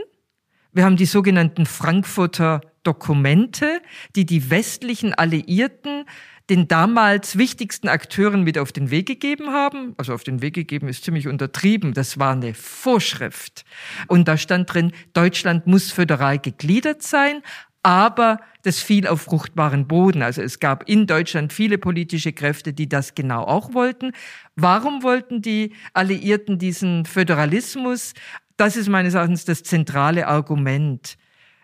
Wir 0.73 0.85
haben 0.85 0.97
die 0.97 1.07
sogenannten 1.07 1.67
Frankfurter 1.67 2.63
Dokumente, 2.83 3.83
die 4.17 4.25
die 4.25 4.49
westlichen 4.51 5.13
Alliierten 5.13 6.07
den 6.51 6.67
damals 6.67 7.39
wichtigsten 7.39 7.89
Akteuren 7.89 8.43
mit 8.43 8.59
auf 8.59 8.73
den 8.73 8.91
Weg 8.91 9.07
gegeben 9.07 9.51
haben. 9.51 9.95
Also 9.97 10.13
auf 10.13 10.25
den 10.25 10.43
Weg 10.43 10.55
gegeben 10.55 10.89
ist 10.89 11.05
ziemlich 11.05 11.29
untertrieben. 11.29 11.95
Das 11.95 12.19
war 12.19 12.33
eine 12.33 12.55
Vorschrift. 12.55 13.65
Und 14.09 14.27
da 14.27 14.37
stand 14.37 14.75
drin, 14.75 14.93
Deutschland 15.13 15.69
muss 15.69 15.93
föderal 15.93 16.41
gegliedert 16.41 17.03
sein, 17.03 17.43
aber 17.85 18.41
das 18.63 18.81
fiel 18.81 19.07
auf 19.07 19.23
fruchtbaren 19.23 19.87
Boden. 19.87 20.23
Also 20.23 20.43
es 20.43 20.59
gab 20.59 20.89
in 20.89 21.07
Deutschland 21.07 21.53
viele 21.53 21.79
politische 21.79 22.33
Kräfte, 22.33 22.73
die 22.73 22.89
das 22.89 23.15
genau 23.15 23.45
auch 23.45 23.73
wollten. 23.73 24.13
Warum 24.57 25.05
wollten 25.05 25.41
die 25.41 25.73
Alliierten 25.95 26.59
diesen 26.59 27.07
Föderalismus? 27.07 28.13
Das 28.57 28.77
ist 28.77 28.89
meines 28.89 29.15
Erachtens 29.15 29.45
das 29.45 29.63
zentrale 29.63 30.27
Argument, 30.27 31.17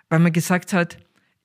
weil 0.08 0.20
man 0.20 0.32
gesagt 0.32 0.72
hat, 0.72 0.96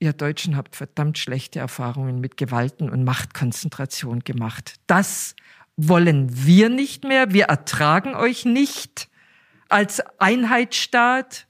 ihr 0.02 0.12
Deutschen 0.12 0.56
habt 0.56 0.76
verdammt 0.76 1.18
schlechte 1.18 1.58
Erfahrungen 1.58 2.20
mit 2.20 2.36
Gewalten 2.36 2.90
und 2.90 3.04
Machtkonzentration 3.04 4.20
gemacht. 4.20 4.74
Das 4.86 5.34
wollen 5.76 6.28
wir 6.46 6.68
nicht 6.68 7.04
mehr. 7.04 7.32
Wir 7.32 7.44
ertragen 7.44 8.14
euch 8.14 8.44
nicht 8.44 9.08
als 9.68 10.02
Einheitsstaat 10.18 11.46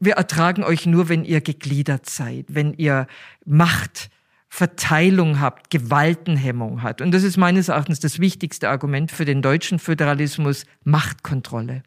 wir 0.00 0.14
ertragen 0.14 0.64
euch 0.64 0.86
nur, 0.86 1.10
wenn 1.10 1.24
ihr 1.24 1.42
gegliedert 1.42 2.08
seid, 2.08 2.46
wenn 2.48 2.72
ihr 2.72 3.06
Machtverteilung 3.44 5.40
habt, 5.40 5.70
Gewaltenhemmung 5.70 6.82
hat. 6.82 7.02
Und 7.02 7.12
das 7.12 7.22
ist 7.22 7.36
meines 7.36 7.68
Erachtens 7.68 8.00
das 8.00 8.18
wichtigste 8.18 8.70
Argument 8.70 9.12
für 9.12 9.26
den 9.26 9.42
deutschen 9.42 9.78
Föderalismus, 9.78 10.64
Machtkontrolle. 10.84 11.82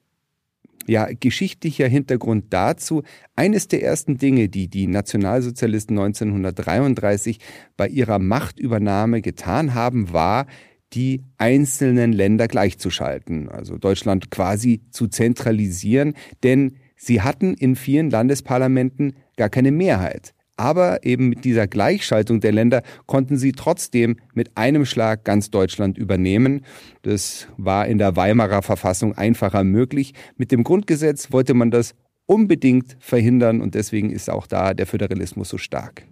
Ja, 0.85 1.07
geschichtlicher 1.17 1.87
Hintergrund 1.87 2.45
dazu. 2.49 3.03
Eines 3.35 3.67
der 3.67 3.83
ersten 3.83 4.17
Dinge, 4.17 4.49
die 4.49 4.67
die 4.67 4.87
Nationalsozialisten 4.87 5.97
1933 5.97 7.39
bei 7.77 7.87
ihrer 7.87 8.19
Machtübernahme 8.19 9.21
getan 9.21 9.73
haben, 9.73 10.11
war, 10.11 10.45
die 10.93 11.23
einzelnen 11.37 12.13
Länder 12.13 12.47
gleichzuschalten, 12.47 13.49
also 13.49 13.77
Deutschland 13.77 14.29
quasi 14.29 14.81
zu 14.91 15.07
zentralisieren, 15.07 16.13
denn 16.43 16.77
Sie 16.95 17.21
hatten 17.21 17.53
in 17.55 17.75
vielen 17.75 18.09
Landesparlamenten 18.09 19.15
gar 19.35 19.49
keine 19.49 19.71
Mehrheit. 19.71 20.33
Aber 20.55 21.03
eben 21.03 21.29
mit 21.29 21.45
dieser 21.45 21.67
Gleichschaltung 21.67 22.39
der 22.39 22.51
Länder 22.51 22.83
konnten 23.07 23.38
sie 23.38 23.53
trotzdem 23.53 24.17
mit 24.33 24.55
einem 24.55 24.86
Schlag 24.86 25.24
ganz 25.24 25.50
Deutschland 25.50 25.98
übernehmen. 25.98 26.62
Das 27.01 27.48
war 27.57 27.88
in 27.88 27.98
der 27.98 28.15
Weimarer 28.15 28.62
Verfassung 28.62 29.17
einfacher 29.17 29.63
möglich. 29.63 30.13
Mit 30.38 30.51
dem 30.51 30.63
Grundgesetz 30.63 31.31
wollte 31.31 31.53
man 31.53 31.72
das 31.72 31.95
unbedingt 32.25 32.98
verhindern 33.00 33.62
und 33.62 33.75
deswegen 33.75 34.12
ist 34.12 34.29
auch 34.29 34.48
da 34.48 34.74
der 34.74 34.86
Föderalismus 34.86 35.50
so 35.50 35.57
stark. 35.57 36.03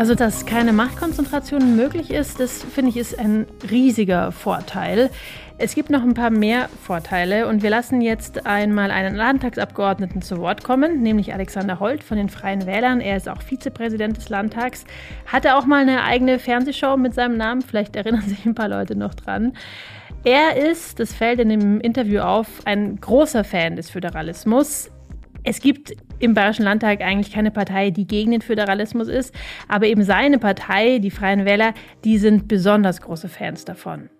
Also, 0.00 0.14
dass 0.14 0.46
keine 0.46 0.72
Machtkonzentration 0.72 1.76
möglich 1.76 2.10
ist, 2.10 2.40
das 2.40 2.62
finde 2.62 2.88
ich 2.88 2.96
ist 2.96 3.18
ein 3.18 3.46
riesiger 3.70 4.32
Vorteil. 4.32 5.10
Es 5.58 5.74
gibt 5.74 5.90
noch 5.90 6.02
ein 6.02 6.14
paar 6.14 6.30
mehr 6.30 6.70
Vorteile 6.82 7.46
und 7.46 7.62
wir 7.62 7.68
lassen 7.68 8.00
jetzt 8.00 8.46
einmal 8.46 8.92
einen 8.92 9.14
Landtagsabgeordneten 9.14 10.22
zu 10.22 10.38
Wort 10.38 10.64
kommen, 10.64 11.02
nämlich 11.02 11.34
Alexander 11.34 11.80
Holt 11.80 12.02
von 12.02 12.16
den 12.16 12.30
Freien 12.30 12.64
Wählern. 12.64 13.02
Er 13.02 13.18
ist 13.18 13.28
auch 13.28 13.42
Vizepräsident 13.42 14.16
des 14.16 14.30
Landtags, 14.30 14.86
hatte 15.26 15.54
auch 15.54 15.66
mal 15.66 15.82
eine 15.82 16.02
eigene 16.02 16.38
Fernsehshow 16.38 16.96
mit 16.96 17.12
seinem 17.12 17.36
Namen, 17.36 17.60
vielleicht 17.60 17.94
erinnern 17.94 18.22
sich 18.26 18.46
ein 18.46 18.54
paar 18.54 18.68
Leute 18.70 18.96
noch 18.96 19.12
dran. 19.12 19.52
Er 20.24 20.56
ist, 20.56 20.98
das 20.98 21.12
fällt 21.12 21.40
in 21.40 21.50
dem 21.50 21.78
Interview 21.78 22.20
auf, 22.20 22.46
ein 22.64 22.98
großer 23.02 23.44
Fan 23.44 23.76
des 23.76 23.90
Föderalismus. 23.90 24.90
Es 25.42 25.60
gibt 25.60 25.94
im 26.18 26.34
Bayerischen 26.34 26.64
Landtag 26.64 27.00
eigentlich 27.00 27.32
keine 27.32 27.50
Partei, 27.50 27.90
die 27.90 28.06
gegen 28.06 28.32
den 28.32 28.42
Föderalismus 28.42 29.08
ist, 29.08 29.34
aber 29.68 29.86
eben 29.86 30.04
seine 30.04 30.38
Partei, 30.38 30.98
die 30.98 31.10
Freien 31.10 31.44
Wähler, 31.44 31.74
die 32.04 32.18
sind 32.18 32.46
besonders 32.46 33.00
große 33.00 33.28
Fans 33.28 33.64
davon. 33.64 34.10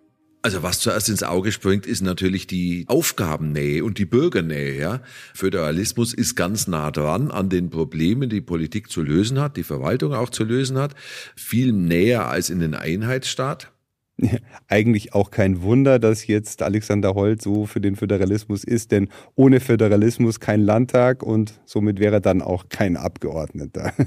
Also 0.42 0.62
was 0.62 0.80
zuerst 0.80 1.10
ins 1.10 1.22
Auge 1.22 1.52
springt, 1.52 1.84
ist 1.84 2.00
natürlich 2.00 2.46
die 2.46 2.86
Aufgabennähe 2.88 3.84
und 3.84 3.98
die 3.98 4.06
Bürgernähe. 4.06 4.78
Ja? 4.78 5.02
Föderalismus 5.34 6.14
ist 6.14 6.34
ganz 6.34 6.66
nah 6.66 6.90
dran 6.90 7.30
an 7.30 7.50
den 7.50 7.68
Problemen, 7.68 8.30
die 8.30 8.40
Politik 8.40 8.90
zu 8.90 9.02
lösen 9.02 9.38
hat, 9.38 9.58
die 9.58 9.62
Verwaltung 9.62 10.14
auch 10.14 10.30
zu 10.30 10.44
lösen 10.44 10.78
hat, 10.78 10.94
viel 11.36 11.72
näher 11.72 12.28
als 12.28 12.48
in 12.48 12.60
den 12.60 12.74
Einheitsstaat. 12.74 13.70
Eigentlich 14.68 15.14
auch 15.14 15.30
kein 15.30 15.62
Wunder, 15.62 15.98
dass 15.98 16.26
jetzt 16.26 16.62
Alexander 16.62 17.14
Holt 17.14 17.42
so 17.42 17.66
für 17.66 17.80
den 17.80 17.96
Föderalismus 17.96 18.64
ist, 18.64 18.92
denn 18.92 19.08
ohne 19.34 19.60
Föderalismus 19.60 20.40
kein 20.40 20.60
Landtag 20.60 21.22
und 21.22 21.60
somit 21.64 21.98
wäre 22.00 22.16
er 22.16 22.20
dann 22.20 22.42
auch 22.42 22.68
kein 22.68 22.96
Abgeordneter. 22.96 23.92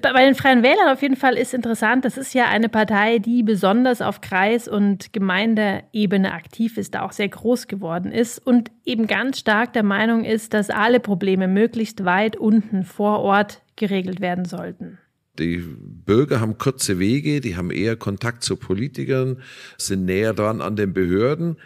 Bei 0.00 0.24
den 0.24 0.34
Freien 0.34 0.62
Wählern 0.62 0.88
auf 0.90 1.02
jeden 1.02 1.16
Fall 1.16 1.36
ist 1.36 1.52
interessant, 1.52 2.06
das 2.06 2.16
ist 2.16 2.32
ja 2.32 2.46
eine 2.46 2.70
Partei, 2.70 3.18
die 3.18 3.42
besonders 3.42 4.00
auf 4.00 4.22
Kreis- 4.22 4.68
und 4.68 5.12
Gemeindeebene 5.12 6.32
aktiv 6.32 6.78
ist, 6.78 6.94
da 6.94 7.02
auch 7.02 7.12
sehr 7.12 7.28
groß 7.28 7.66
geworden 7.66 8.10
ist 8.10 8.38
und 8.38 8.70
eben 8.86 9.06
ganz 9.06 9.40
stark 9.40 9.74
der 9.74 9.82
Meinung 9.82 10.24
ist, 10.24 10.54
dass 10.54 10.70
alle 10.70 10.98
Probleme 10.98 11.46
möglichst 11.46 12.06
weit 12.06 12.36
unten 12.36 12.84
vor 12.84 13.20
Ort 13.20 13.60
geregelt 13.76 14.22
werden 14.22 14.46
sollten. 14.46 14.98
Die 15.38 15.58
Bürger 15.58 16.40
haben 16.40 16.58
kurze 16.58 16.98
Wege, 16.98 17.40
die 17.40 17.56
haben 17.56 17.70
eher 17.70 17.96
Kontakt 17.96 18.44
zu 18.44 18.56
Politikern, 18.56 19.42
sind 19.78 20.04
näher 20.04 20.32
dran 20.32 20.60
an 20.60 20.76
den 20.76 20.92
Behörden, 20.92 21.56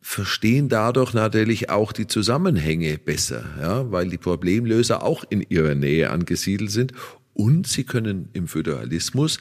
verstehen 0.00 0.68
dadurch 0.68 1.14
natürlich 1.14 1.68
auch 1.68 1.92
die 1.92 2.06
Zusammenhänge 2.06 2.98
besser, 2.98 3.44
ja, 3.60 3.90
weil 3.90 4.08
die 4.08 4.18
Problemlöser 4.18 5.02
auch 5.02 5.24
in 5.28 5.44
ihrer 5.48 5.74
Nähe 5.74 6.10
angesiedelt 6.10 6.70
sind 6.70 6.92
und 7.34 7.66
sie 7.66 7.84
können 7.84 8.28
im 8.32 8.46
Föderalismus 8.46 9.40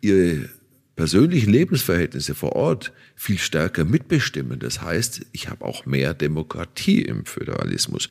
ihre 0.00 0.48
persönlichen 0.94 1.50
Lebensverhältnisse 1.50 2.34
vor 2.34 2.52
Ort 2.52 2.92
viel 3.16 3.38
stärker 3.38 3.84
mitbestimmen. 3.84 4.60
Das 4.60 4.80
heißt, 4.80 5.26
ich 5.32 5.50
habe 5.50 5.64
auch 5.64 5.84
mehr 5.86 6.14
Demokratie 6.14 7.02
im 7.02 7.26
Föderalismus. 7.26 8.10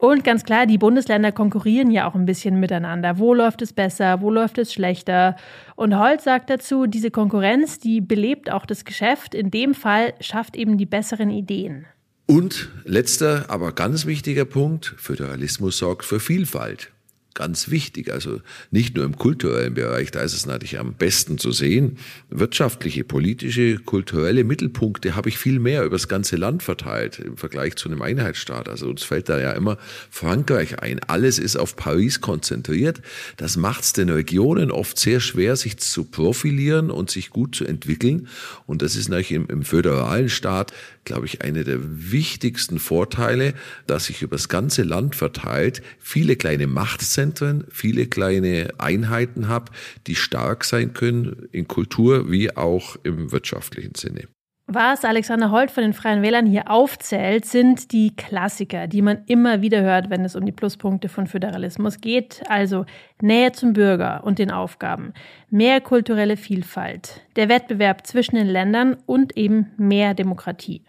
Und 0.00 0.22
ganz 0.22 0.44
klar, 0.44 0.66
die 0.66 0.78
Bundesländer 0.78 1.32
konkurrieren 1.32 1.90
ja 1.90 2.08
auch 2.08 2.14
ein 2.14 2.24
bisschen 2.24 2.60
miteinander. 2.60 3.18
Wo 3.18 3.34
läuft 3.34 3.62
es 3.62 3.72
besser, 3.72 4.20
wo 4.20 4.30
läuft 4.30 4.56
es 4.58 4.72
schlechter? 4.72 5.34
Und 5.74 5.98
Holz 5.98 6.22
sagt 6.22 6.50
dazu, 6.50 6.86
diese 6.86 7.10
Konkurrenz, 7.10 7.80
die 7.80 8.00
belebt 8.00 8.48
auch 8.48 8.64
das 8.64 8.84
Geschäft. 8.84 9.34
In 9.34 9.50
dem 9.50 9.74
Fall 9.74 10.14
schafft 10.20 10.56
eben 10.56 10.78
die 10.78 10.86
besseren 10.86 11.30
Ideen. 11.30 11.84
Und 12.26 12.70
letzter, 12.84 13.46
aber 13.48 13.72
ganz 13.72 14.06
wichtiger 14.06 14.44
Punkt, 14.44 14.94
Föderalismus 14.98 15.78
sorgt 15.78 16.04
für 16.04 16.20
Vielfalt 16.20 16.92
ganz 17.38 17.70
wichtig. 17.70 18.12
Also 18.12 18.40
nicht 18.72 18.96
nur 18.96 19.04
im 19.04 19.16
kulturellen 19.16 19.74
Bereich, 19.74 20.10
da 20.10 20.22
ist 20.22 20.34
es 20.34 20.44
natürlich 20.44 20.80
am 20.80 20.94
besten 20.94 21.38
zu 21.38 21.52
sehen. 21.52 21.98
Wirtschaftliche, 22.30 23.04
politische, 23.04 23.78
kulturelle 23.78 24.42
Mittelpunkte 24.42 25.14
habe 25.14 25.28
ich 25.28 25.38
viel 25.38 25.60
mehr 25.60 25.84
über 25.84 25.94
das 25.94 26.08
ganze 26.08 26.34
Land 26.34 26.64
verteilt 26.64 27.20
im 27.20 27.36
Vergleich 27.36 27.76
zu 27.76 27.88
einem 27.88 28.02
Einheitsstaat. 28.02 28.68
Also 28.68 28.88
uns 28.88 29.04
fällt 29.04 29.28
da 29.28 29.38
ja 29.38 29.52
immer 29.52 29.78
Frankreich 30.10 30.80
ein. 30.80 30.98
Alles 31.06 31.38
ist 31.38 31.54
auf 31.54 31.76
Paris 31.76 32.20
konzentriert. 32.20 33.00
Das 33.36 33.56
macht 33.56 33.84
es 33.84 33.92
den 33.92 34.10
Regionen 34.10 34.72
oft 34.72 34.98
sehr 34.98 35.20
schwer, 35.20 35.54
sich 35.54 35.76
zu 35.76 36.02
profilieren 36.02 36.90
und 36.90 37.08
sich 37.08 37.30
gut 37.30 37.54
zu 37.54 37.64
entwickeln. 37.64 38.26
Und 38.66 38.82
das 38.82 38.96
ist 38.96 39.10
natürlich 39.10 39.30
im, 39.30 39.46
im 39.46 39.62
föderalen 39.62 40.28
Staat 40.28 40.72
glaube 41.08 41.24
ich, 41.24 41.40
eine 41.42 41.64
der 41.64 41.78
wichtigsten 41.80 42.78
Vorteile, 42.78 43.54
dass 43.86 44.04
sich 44.04 44.20
über 44.20 44.36
das 44.36 44.50
ganze 44.50 44.82
Land 44.82 45.16
verteilt 45.16 45.82
viele 45.98 46.36
kleine 46.36 46.66
Machtzentren, 46.66 47.27
viele 47.70 48.06
kleine 48.06 48.70
Einheiten 48.78 49.48
habe, 49.48 49.72
die 50.06 50.14
stark 50.14 50.64
sein 50.64 50.92
können 50.92 51.48
in 51.52 51.68
Kultur 51.68 52.30
wie 52.30 52.56
auch 52.56 52.96
im 53.02 53.32
wirtschaftlichen 53.32 53.94
Sinne. 53.94 54.28
Was 54.70 55.02
Alexander 55.02 55.50
Holt 55.50 55.70
von 55.70 55.82
den 55.82 55.94
Freien 55.94 56.20
Wählern 56.20 56.44
hier 56.44 56.70
aufzählt, 56.70 57.46
sind 57.46 57.90
die 57.90 58.14
Klassiker, 58.14 58.86
die 58.86 59.00
man 59.00 59.22
immer 59.24 59.62
wieder 59.62 59.80
hört, 59.80 60.10
wenn 60.10 60.26
es 60.26 60.36
um 60.36 60.44
die 60.44 60.52
Pluspunkte 60.52 61.08
von 61.08 61.26
Föderalismus 61.26 62.02
geht. 62.02 62.42
Also 62.50 62.84
Nähe 63.22 63.52
zum 63.52 63.72
Bürger 63.72 64.24
und 64.24 64.38
den 64.38 64.50
Aufgaben, 64.50 65.14
mehr 65.48 65.80
kulturelle 65.80 66.36
Vielfalt, 66.36 67.22
der 67.36 67.48
Wettbewerb 67.48 68.06
zwischen 68.06 68.36
den 68.36 68.46
Ländern 68.46 68.98
und 69.06 69.38
eben 69.38 69.68
mehr 69.78 70.12
Demokratie. 70.12 70.82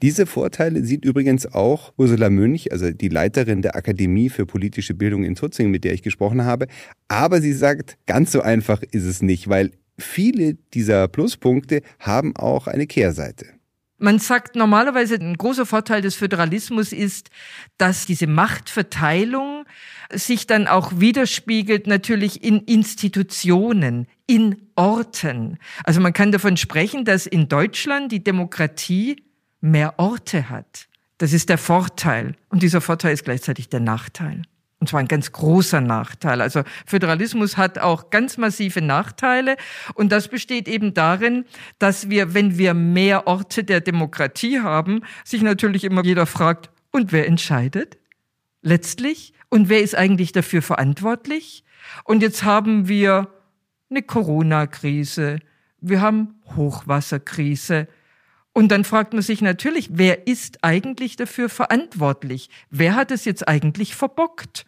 Diese 0.00 0.24
Vorteile 0.24 0.82
sieht 0.82 1.04
übrigens 1.04 1.52
auch 1.52 1.92
Ursula 1.98 2.30
Münch, 2.30 2.72
also 2.72 2.90
die 2.90 3.08
Leiterin 3.10 3.60
der 3.60 3.76
Akademie 3.76 4.30
für 4.30 4.46
politische 4.46 4.94
Bildung 4.94 5.24
in 5.24 5.34
Tutzing, 5.34 5.70
mit 5.70 5.84
der 5.84 5.92
ich 5.92 6.02
gesprochen 6.02 6.46
habe. 6.46 6.68
Aber 7.08 7.42
sie 7.42 7.52
sagt, 7.52 7.98
ganz 8.06 8.32
so 8.32 8.40
einfach 8.40 8.82
ist 8.82 9.04
es 9.04 9.20
nicht, 9.20 9.50
weil 9.50 9.72
viele 9.98 10.54
dieser 10.74 11.08
Pluspunkte 11.08 11.82
haben 11.98 12.36
auch 12.36 12.66
eine 12.66 12.86
Kehrseite. 12.86 13.46
Man 13.98 14.18
sagt 14.18 14.56
normalerweise, 14.56 15.14
ein 15.14 15.38
großer 15.38 15.64
Vorteil 15.64 16.02
des 16.02 16.16
Föderalismus 16.16 16.92
ist, 16.92 17.30
dass 17.78 18.04
diese 18.04 18.26
Machtverteilung 18.26 19.64
sich 20.12 20.46
dann 20.46 20.66
auch 20.66 21.00
widerspiegelt 21.00 21.86
natürlich 21.86 22.44
in 22.44 22.60
Institutionen, 22.60 24.06
in 24.26 24.68
Orten. 24.74 25.58
Also 25.84 26.02
man 26.02 26.12
kann 26.12 26.30
davon 26.30 26.58
sprechen, 26.58 27.06
dass 27.06 27.26
in 27.26 27.48
Deutschland 27.48 28.12
die 28.12 28.22
Demokratie 28.22 29.22
mehr 29.62 29.98
Orte 29.98 30.50
hat. 30.50 30.88
Das 31.16 31.32
ist 31.32 31.48
der 31.48 31.58
Vorteil. 31.58 32.34
Und 32.50 32.62
dieser 32.62 32.82
Vorteil 32.82 33.14
ist 33.14 33.24
gleichzeitig 33.24 33.70
der 33.70 33.80
Nachteil. 33.80 34.42
Und 34.78 34.90
zwar 34.90 35.00
ein 35.00 35.08
ganz 35.08 35.32
großer 35.32 35.80
Nachteil. 35.80 36.42
Also 36.42 36.62
Föderalismus 36.84 37.56
hat 37.56 37.78
auch 37.78 38.10
ganz 38.10 38.36
massive 38.36 38.82
Nachteile. 38.82 39.56
Und 39.94 40.12
das 40.12 40.28
besteht 40.28 40.68
eben 40.68 40.92
darin, 40.92 41.46
dass 41.78 42.10
wir, 42.10 42.34
wenn 42.34 42.58
wir 42.58 42.74
mehr 42.74 43.26
Orte 43.26 43.64
der 43.64 43.80
Demokratie 43.80 44.60
haben, 44.60 45.00
sich 45.24 45.42
natürlich 45.42 45.84
immer 45.84 46.04
jeder 46.04 46.26
fragt, 46.26 46.70
und 46.96 47.12
wer 47.12 47.26
entscheidet? 47.26 47.98
Letztlich? 48.62 49.34
Und 49.50 49.68
wer 49.68 49.82
ist 49.82 49.94
eigentlich 49.94 50.32
dafür 50.32 50.62
verantwortlich? 50.62 51.62
Und 52.04 52.22
jetzt 52.22 52.42
haben 52.42 52.88
wir 52.88 53.28
eine 53.90 54.02
Corona-Krise. 54.02 55.40
Wir 55.80 56.00
haben 56.00 56.40
Hochwasserkrise. 56.56 57.86
Und 58.56 58.68
dann 58.68 58.84
fragt 58.84 59.12
man 59.12 59.20
sich 59.20 59.42
natürlich, 59.42 59.90
wer 59.92 60.26
ist 60.26 60.64
eigentlich 60.64 61.16
dafür 61.16 61.50
verantwortlich? 61.50 62.48
Wer 62.70 62.94
hat 62.94 63.10
es 63.10 63.26
jetzt 63.26 63.46
eigentlich 63.46 63.94
verbockt? 63.94 64.64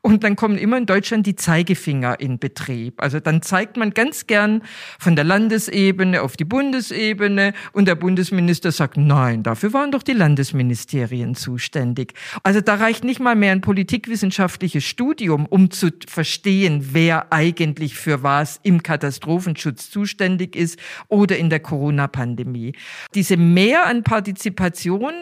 Und 0.00 0.24
dann 0.24 0.36
kommen 0.36 0.58
immer 0.58 0.78
in 0.78 0.86
Deutschland 0.86 1.26
die 1.26 1.36
Zeigefinger 1.36 2.20
in 2.20 2.38
Betrieb. 2.38 3.02
Also 3.02 3.20
dann 3.20 3.42
zeigt 3.42 3.76
man 3.76 3.90
ganz 3.90 4.26
gern 4.26 4.62
von 4.98 5.16
der 5.16 5.24
Landesebene 5.24 6.22
auf 6.22 6.36
die 6.36 6.44
Bundesebene 6.44 7.52
und 7.72 7.88
der 7.88 7.94
Bundesminister 7.94 8.72
sagt, 8.72 8.96
nein, 8.96 9.42
dafür 9.42 9.72
waren 9.72 9.92
doch 9.92 10.02
die 10.02 10.12
Landesministerien 10.12 11.34
zuständig. 11.34 12.14
Also 12.42 12.60
da 12.60 12.74
reicht 12.74 13.04
nicht 13.04 13.20
mal 13.20 13.36
mehr 13.36 13.52
ein 13.52 13.60
politikwissenschaftliches 13.60 14.84
Studium, 14.84 15.46
um 15.46 15.70
zu 15.70 15.90
verstehen, 16.06 16.88
wer 16.92 17.32
eigentlich 17.32 17.96
für 17.96 18.22
was 18.22 18.60
im 18.62 18.82
Katastrophenschutz 18.82 19.90
zuständig 19.90 20.56
ist 20.56 20.78
oder 21.08 21.36
in 21.36 21.50
der 21.50 21.60
Corona-Pandemie. 21.60 22.74
Diese 23.14 23.36
Mehr 23.36 23.86
an 23.86 24.02
Partizipation 24.02 25.12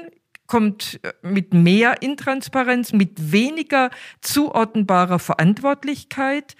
kommt 0.47 1.01
äh, 1.03 1.13
mit 1.23 1.55
mehr 1.55 2.03
Intransparenz, 2.03 2.93
mit 2.93 3.33
weniger 3.33 3.91
zuordnenbarer 4.21 5.19
Verantwortlichkeit 5.19 6.57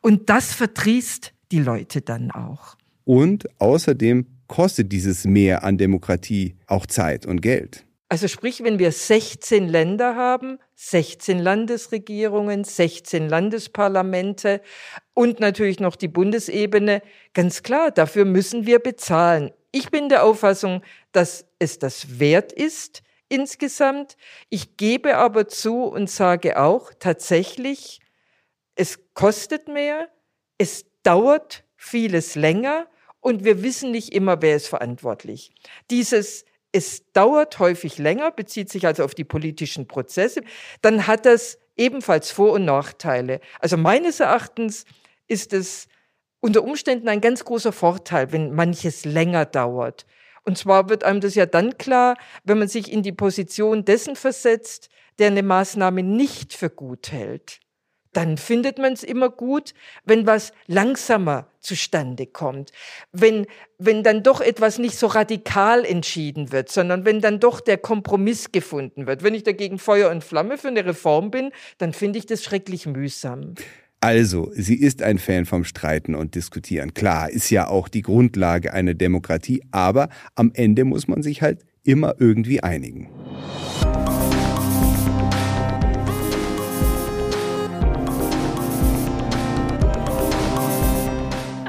und 0.00 0.28
das 0.30 0.52
verdrießt 0.52 1.32
die 1.50 1.60
Leute 1.60 2.00
dann 2.00 2.30
auch. 2.30 2.76
Und 3.04 3.48
außerdem 3.60 4.26
kostet 4.48 4.92
dieses 4.92 5.24
Mehr 5.24 5.64
an 5.64 5.78
Demokratie 5.78 6.56
auch 6.66 6.86
Zeit 6.86 7.26
und 7.26 7.40
Geld. 7.40 7.84
Also 8.10 8.26
sprich, 8.26 8.64
wenn 8.64 8.78
wir 8.78 8.90
16 8.90 9.68
Länder 9.68 10.16
haben, 10.16 10.58
16 10.76 11.38
Landesregierungen, 11.38 12.64
16 12.64 13.28
Landesparlamente 13.28 14.62
und 15.12 15.40
natürlich 15.40 15.78
noch 15.78 15.94
die 15.94 16.08
Bundesebene, 16.08 17.02
ganz 17.34 17.62
klar, 17.62 17.90
dafür 17.90 18.24
müssen 18.24 18.66
wir 18.66 18.78
bezahlen. 18.78 19.50
Ich 19.72 19.90
bin 19.90 20.08
der 20.08 20.24
Auffassung, 20.24 20.82
dass 21.12 21.44
es 21.58 21.78
das 21.78 22.18
wert 22.18 22.52
ist 22.52 23.02
insgesamt. 23.28 24.16
Ich 24.48 24.76
gebe 24.76 25.16
aber 25.16 25.48
zu 25.48 25.84
und 25.84 26.10
sage 26.10 26.58
auch 26.60 26.92
tatsächlich, 26.98 28.00
es 28.74 28.98
kostet 29.14 29.68
mehr, 29.68 30.08
es 30.58 30.86
dauert 31.02 31.64
vieles 31.76 32.34
länger 32.34 32.86
und 33.20 33.44
wir 33.44 33.62
wissen 33.62 33.90
nicht 33.90 34.12
immer, 34.12 34.40
wer 34.42 34.56
ist 34.56 34.68
verantwortlich. 34.68 35.50
Dieses 35.90 36.44
es 36.72 37.10
dauert 37.12 37.58
häufig 37.58 37.98
länger, 37.98 38.30
bezieht 38.30 38.70
sich 38.70 38.86
also 38.86 39.04
auf 39.04 39.14
die 39.14 39.24
politischen 39.24 39.88
Prozesse, 39.88 40.42
dann 40.82 41.06
hat 41.06 41.24
das 41.24 41.58
ebenfalls 41.76 42.30
Vor- 42.30 42.52
und 42.52 42.64
Nachteile. 42.64 43.40
Also 43.60 43.76
meines 43.76 44.20
Erachtens 44.20 44.84
ist 45.26 45.52
es 45.52 45.88
unter 46.40 46.62
Umständen 46.62 47.08
ein 47.08 47.20
ganz 47.20 47.44
großer 47.44 47.72
Vorteil, 47.72 48.32
wenn 48.32 48.54
manches 48.54 49.04
länger 49.04 49.46
dauert. 49.46 50.06
Und 50.48 50.58
zwar 50.58 50.88
wird 50.88 51.04
einem 51.04 51.20
das 51.20 51.34
ja 51.34 51.46
dann 51.46 51.78
klar, 51.78 52.16
wenn 52.42 52.58
man 52.58 52.68
sich 52.68 52.90
in 52.90 53.02
die 53.02 53.12
Position 53.12 53.84
dessen 53.84 54.16
versetzt, 54.16 54.88
der 55.18 55.28
eine 55.28 55.42
Maßnahme 55.42 56.02
nicht 56.02 56.54
für 56.54 56.70
gut 56.70 57.12
hält 57.12 57.60
dann 58.18 58.36
findet 58.36 58.78
man 58.78 58.94
es 58.94 59.04
immer 59.04 59.30
gut, 59.30 59.74
wenn 60.04 60.26
was 60.26 60.52
langsamer 60.66 61.46
zustande 61.60 62.26
kommt. 62.26 62.72
Wenn, 63.12 63.46
wenn 63.78 64.02
dann 64.02 64.24
doch 64.24 64.40
etwas 64.40 64.78
nicht 64.78 64.98
so 64.98 65.06
radikal 65.06 65.84
entschieden 65.84 66.50
wird, 66.50 66.68
sondern 66.68 67.04
wenn 67.04 67.20
dann 67.20 67.38
doch 67.38 67.60
der 67.60 67.78
Kompromiss 67.78 68.50
gefunden 68.50 69.06
wird. 69.06 69.22
Wenn 69.22 69.34
ich 69.34 69.44
dagegen 69.44 69.78
Feuer 69.78 70.10
und 70.10 70.24
Flamme 70.24 70.58
für 70.58 70.66
eine 70.66 70.84
Reform 70.84 71.30
bin, 71.30 71.52
dann 71.78 71.92
finde 71.92 72.18
ich 72.18 72.26
das 72.26 72.42
schrecklich 72.42 72.86
mühsam. 72.86 73.54
Also, 74.00 74.52
sie 74.54 74.76
ist 74.76 75.02
ein 75.02 75.18
Fan 75.18 75.44
vom 75.44 75.64
Streiten 75.64 76.14
und 76.14 76.36
Diskutieren. 76.36 76.94
Klar, 76.94 77.30
ist 77.30 77.50
ja 77.50 77.66
auch 77.66 77.88
die 77.88 78.02
Grundlage 78.02 78.72
einer 78.72 78.94
Demokratie, 78.94 79.60
aber 79.72 80.08
am 80.36 80.52
Ende 80.54 80.84
muss 80.84 81.08
man 81.08 81.24
sich 81.24 81.42
halt 81.42 81.64
immer 81.82 82.14
irgendwie 82.20 82.62
einigen. 82.62 83.08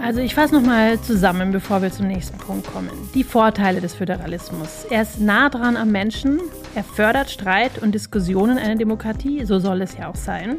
Also 0.04 0.22
ich 0.22 0.36
fasse 0.36 0.54
nochmal 0.54 1.00
zusammen, 1.02 1.52
bevor 1.52 1.82
wir 1.82 1.92
zum 1.92 2.08
nächsten 2.08 2.38
Punkt 2.38 2.68
kommen. 2.68 2.90
Die 3.16 3.24
Vorteile 3.24 3.82
des 3.82 3.96
Föderalismus. 3.96 4.86
Er 4.92 5.02
ist 5.02 5.20
nah 5.20 5.50
dran 5.50 5.78
am 5.78 5.92
Menschen, 5.92 6.40
er 6.76 6.84
fördert 6.84 7.32
Streit 7.32 7.82
und 7.82 7.94
Diskussionen 7.94 8.60
in 8.60 8.64
einer 8.64 8.76
Demokratie, 8.76 9.46
so 9.46 9.58
soll 9.58 9.82
es 9.82 9.98
ja 9.98 10.10
auch 10.10 10.16
sein. 10.16 10.58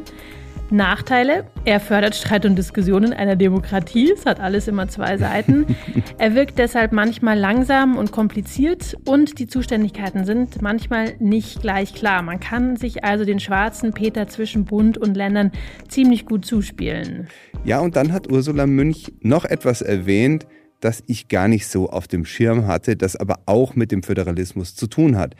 Nachteile. 0.71 1.47
Er 1.65 1.79
fördert 1.79 2.15
Streit 2.15 2.45
und 2.45 2.55
Diskussionen 2.55 3.13
einer 3.13 3.35
Demokratie. 3.35 4.11
Es 4.11 4.25
hat 4.25 4.39
alles 4.39 4.67
immer 4.67 4.87
zwei 4.87 5.17
Seiten. 5.17 5.65
er 6.17 6.33
wirkt 6.33 6.57
deshalb 6.59 6.91
manchmal 6.91 7.37
langsam 7.37 7.97
und 7.97 8.11
kompliziert 8.11 8.97
und 9.05 9.39
die 9.39 9.47
Zuständigkeiten 9.47 10.25
sind 10.25 10.61
manchmal 10.61 11.15
nicht 11.19 11.61
gleich 11.61 11.93
klar. 11.93 12.21
Man 12.21 12.39
kann 12.39 12.77
sich 12.77 13.03
also 13.03 13.25
den 13.25 13.39
schwarzen 13.39 13.91
Peter 13.91 14.27
zwischen 14.27 14.65
Bund 14.65 14.97
und 14.97 15.15
Ländern 15.15 15.51
ziemlich 15.87 16.25
gut 16.25 16.45
zuspielen. 16.45 17.27
Ja, 17.63 17.79
und 17.79 17.95
dann 17.95 18.13
hat 18.13 18.31
Ursula 18.31 18.65
Münch 18.65 19.11
noch 19.21 19.45
etwas 19.45 19.81
erwähnt, 19.81 20.47
das 20.81 21.03
ich 21.07 21.29
gar 21.29 21.47
nicht 21.47 21.67
so 21.67 21.89
auf 21.89 22.07
dem 22.07 22.25
Schirm 22.25 22.67
hatte, 22.67 22.97
das 22.97 23.15
aber 23.15 23.39
auch 23.45 23.75
mit 23.75 23.91
dem 23.91 24.03
Föderalismus 24.03 24.75
zu 24.75 24.87
tun 24.87 25.17
hat. 25.17 25.35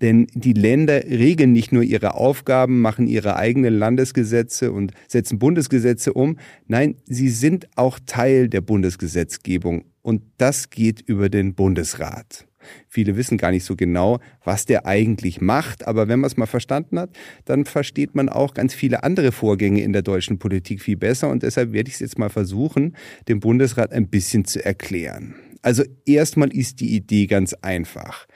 Denn 0.00 0.26
die 0.34 0.52
Länder 0.52 1.04
regeln 1.04 1.52
nicht 1.52 1.72
nur 1.72 1.82
ihre 1.82 2.14
Aufgaben, 2.14 2.80
machen 2.80 3.06
ihre 3.06 3.36
eigenen 3.36 3.74
Landesgesetze 3.74 4.72
und 4.72 4.92
setzen 5.08 5.38
Bundesgesetze 5.38 6.12
um. 6.12 6.38
Nein, 6.66 6.96
sie 7.06 7.28
sind 7.28 7.68
auch 7.76 7.98
Teil 8.06 8.48
der 8.48 8.60
Bundesgesetzgebung. 8.60 9.84
Und 10.02 10.22
das 10.38 10.70
geht 10.70 11.00
über 11.00 11.28
den 11.28 11.54
Bundesrat. 11.54 12.46
Viele 12.88 13.16
wissen 13.16 13.38
gar 13.38 13.50
nicht 13.50 13.64
so 13.64 13.76
genau, 13.76 14.20
was 14.44 14.64
der 14.66 14.86
eigentlich 14.86 15.40
macht, 15.40 15.86
aber 15.86 16.08
wenn 16.08 16.20
man 16.20 16.28
es 16.28 16.36
mal 16.36 16.46
verstanden 16.46 16.98
hat, 16.98 17.10
dann 17.44 17.64
versteht 17.64 18.14
man 18.14 18.28
auch 18.28 18.54
ganz 18.54 18.74
viele 18.74 19.02
andere 19.02 19.32
Vorgänge 19.32 19.82
in 19.82 19.92
der 19.92 20.02
deutschen 20.02 20.38
Politik 20.38 20.82
viel 20.82 20.96
besser 20.96 21.28
und 21.28 21.42
deshalb 21.42 21.72
werde 21.72 21.88
ich 21.88 21.94
es 21.94 22.00
jetzt 22.00 22.18
mal 22.18 22.30
versuchen, 22.30 22.96
dem 23.28 23.40
Bundesrat 23.40 23.92
ein 23.92 24.08
bisschen 24.08 24.44
zu 24.44 24.64
erklären. 24.64 25.34
Also 25.62 25.84
erstmal 26.06 26.54
ist 26.54 26.80
die 26.80 26.94
Idee 26.94 27.26
ganz 27.26 27.54
einfach. 27.54 28.26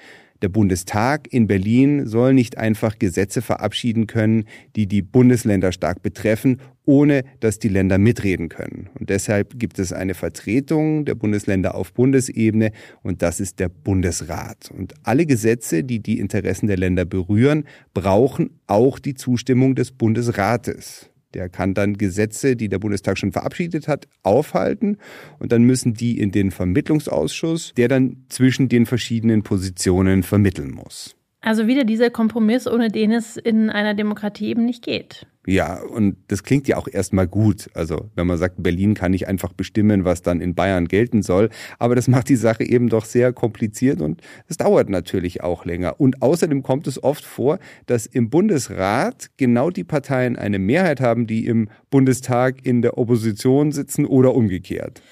Der 0.42 0.48
Bundestag 0.48 1.32
in 1.32 1.46
Berlin 1.46 2.06
soll 2.06 2.34
nicht 2.34 2.58
einfach 2.58 2.98
Gesetze 2.98 3.40
verabschieden 3.40 4.06
können, 4.06 4.44
die 4.76 4.86
die 4.86 5.00
Bundesländer 5.00 5.72
stark 5.72 6.02
betreffen, 6.02 6.60
ohne 6.84 7.24
dass 7.40 7.58
die 7.58 7.68
Länder 7.68 7.98
mitreden 7.98 8.48
können. 8.48 8.90
Und 8.98 9.10
deshalb 9.10 9.58
gibt 9.58 9.78
es 9.78 9.92
eine 9.92 10.14
Vertretung 10.14 11.04
der 11.04 11.14
Bundesländer 11.14 11.74
auf 11.74 11.92
Bundesebene 11.92 12.72
und 13.02 13.22
das 13.22 13.40
ist 13.40 13.58
der 13.58 13.68
Bundesrat. 13.68 14.70
Und 14.76 14.94
alle 15.02 15.24
Gesetze, 15.24 15.84
die 15.84 16.00
die 16.00 16.18
Interessen 16.18 16.66
der 16.66 16.76
Länder 16.76 17.04
berühren, 17.04 17.64
brauchen 17.94 18.50
auch 18.66 18.98
die 18.98 19.14
Zustimmung 19.14 19.74
des 19.74 19.92
Bundesrates. 19.92 21.10
Der 21.34 21.48
kann 21.48 21.74
dann 21.74 21.98
Gesetze, 21.98 22.56
die 22.56 22.68
der 22.68 22.78
Bundestag 22.78 23.18
schon 23.18 23.32
verabschiedet 23.32 23.88
hat, 23.88 24.06
aufhalten 24.22 24.98
und 25.38 25.52
dann 25.52 25.64
müssen 25.64 25.94
die 25.94 26.18
in 26.18 26.30
den 26.30 26.50
Vermittlungsausschuss, 26.50 27.72
der 27.76 27.88
dann 27.88 28.24
zwischen 28.28 28.68
den 28.68 28.86
verschiedenen 28.86 29.42
Positionen 29.42 30.22
vermitteln 30.22 30.70
muss. 30.70 31.16
Also 31.44 31.66
wieder 31.66 31.84
dieser 31.84 32.08
Kompromiss, 32.08 32.66
ohne 32.66 32.88
den 32.88 33.12
es 33.12 33.36
in 33.36 33.68
einer 33.68 33.92
Demokratie 33.92 34.48
eben 34.48 34.64
nicht 34.64 34.82
geht. 34.82 35.26
Ja, 35.46 35.82
und 35.82 36.16
das 36.28 36.42
klingt 36.42 36.66
ja 36.68 36.78
auch 36.78 36.88
erstmal 36.88 37.28
gut. 37.28 37.68
Also, 37.74 38.08
wenn 38.14 38.26
man 38.26 38.38
sagt, 38.38 38.62
Berlin 38.62 38.94
kann 38.94 39.10
nicht 39.10 39.28
einfach 39.28 39.52
bestimmen, 39.52 40.06
was 40.06 40.22
dann 40.22 40.40
in 40.40 40.54
Bayern 40.54 40.88
gelten 40.88 41.20
soll. 41.20 41.50
Aber 41.78 41.94
das 41.96 42.08
macht 42.08 42.30
die 42.30 42.36
Sache 42.36 42.64
eben 42.64 42.88
doch 42.88 43.04
sehr 43.04 43.34
kompliziert 43.34 44.00
und 44.00 44.22
es 44.48 44.56
dauert 44.56 44.88
natürlich 44.88 45.42
auch 45.42 45.66
länger. 45.66 46.00
Und 46.00 46.22
außerdem 46.22 46.62
kommt 46.62 46.86
es 46.86 47.02
oft 47.04 47.26
vor, 47.26 47.58
dass 47.84 48.06
im 48.06 48.30
Bundesrat 48.30 49.28
genau 49.36 49.68
die 49.68 49.84
Parteien 49.84 50.36
eine 50.36 50.58
Mehrheit 50.58 51.02
haben, 51.02 51.26
die 51.26 51.44
im 51.44 51.68
Bundestag 51.90 52.64
in 52.64 52.80
der 52.80 52.96
Opposition 52.96 53.70
sitzen 53.70 54.06
oder 54.06 54.34
umgekehrt 54.34 55.02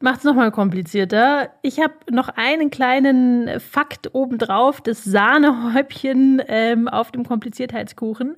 macht 0.00 0.18
es 0.18 0.24
nochmal 0.24 0.50
komplizierter. 0.50 1.50
Ich 1.62 1.80
habe 1.80 1.94
noch 2.10 2.28
einen 2.28 2.70
kleinen 2.70 3.60
Fakt 3.60 4.14
obendrauf, 4.14 4.80
das 4.80 5.04
Sahnehäubchen 5.04 6.42
ähm, 6.48 6.88
auf 6.88 7.10
dem 7.12 7.24
Kompliziertheitskuchen. 7.24 8.36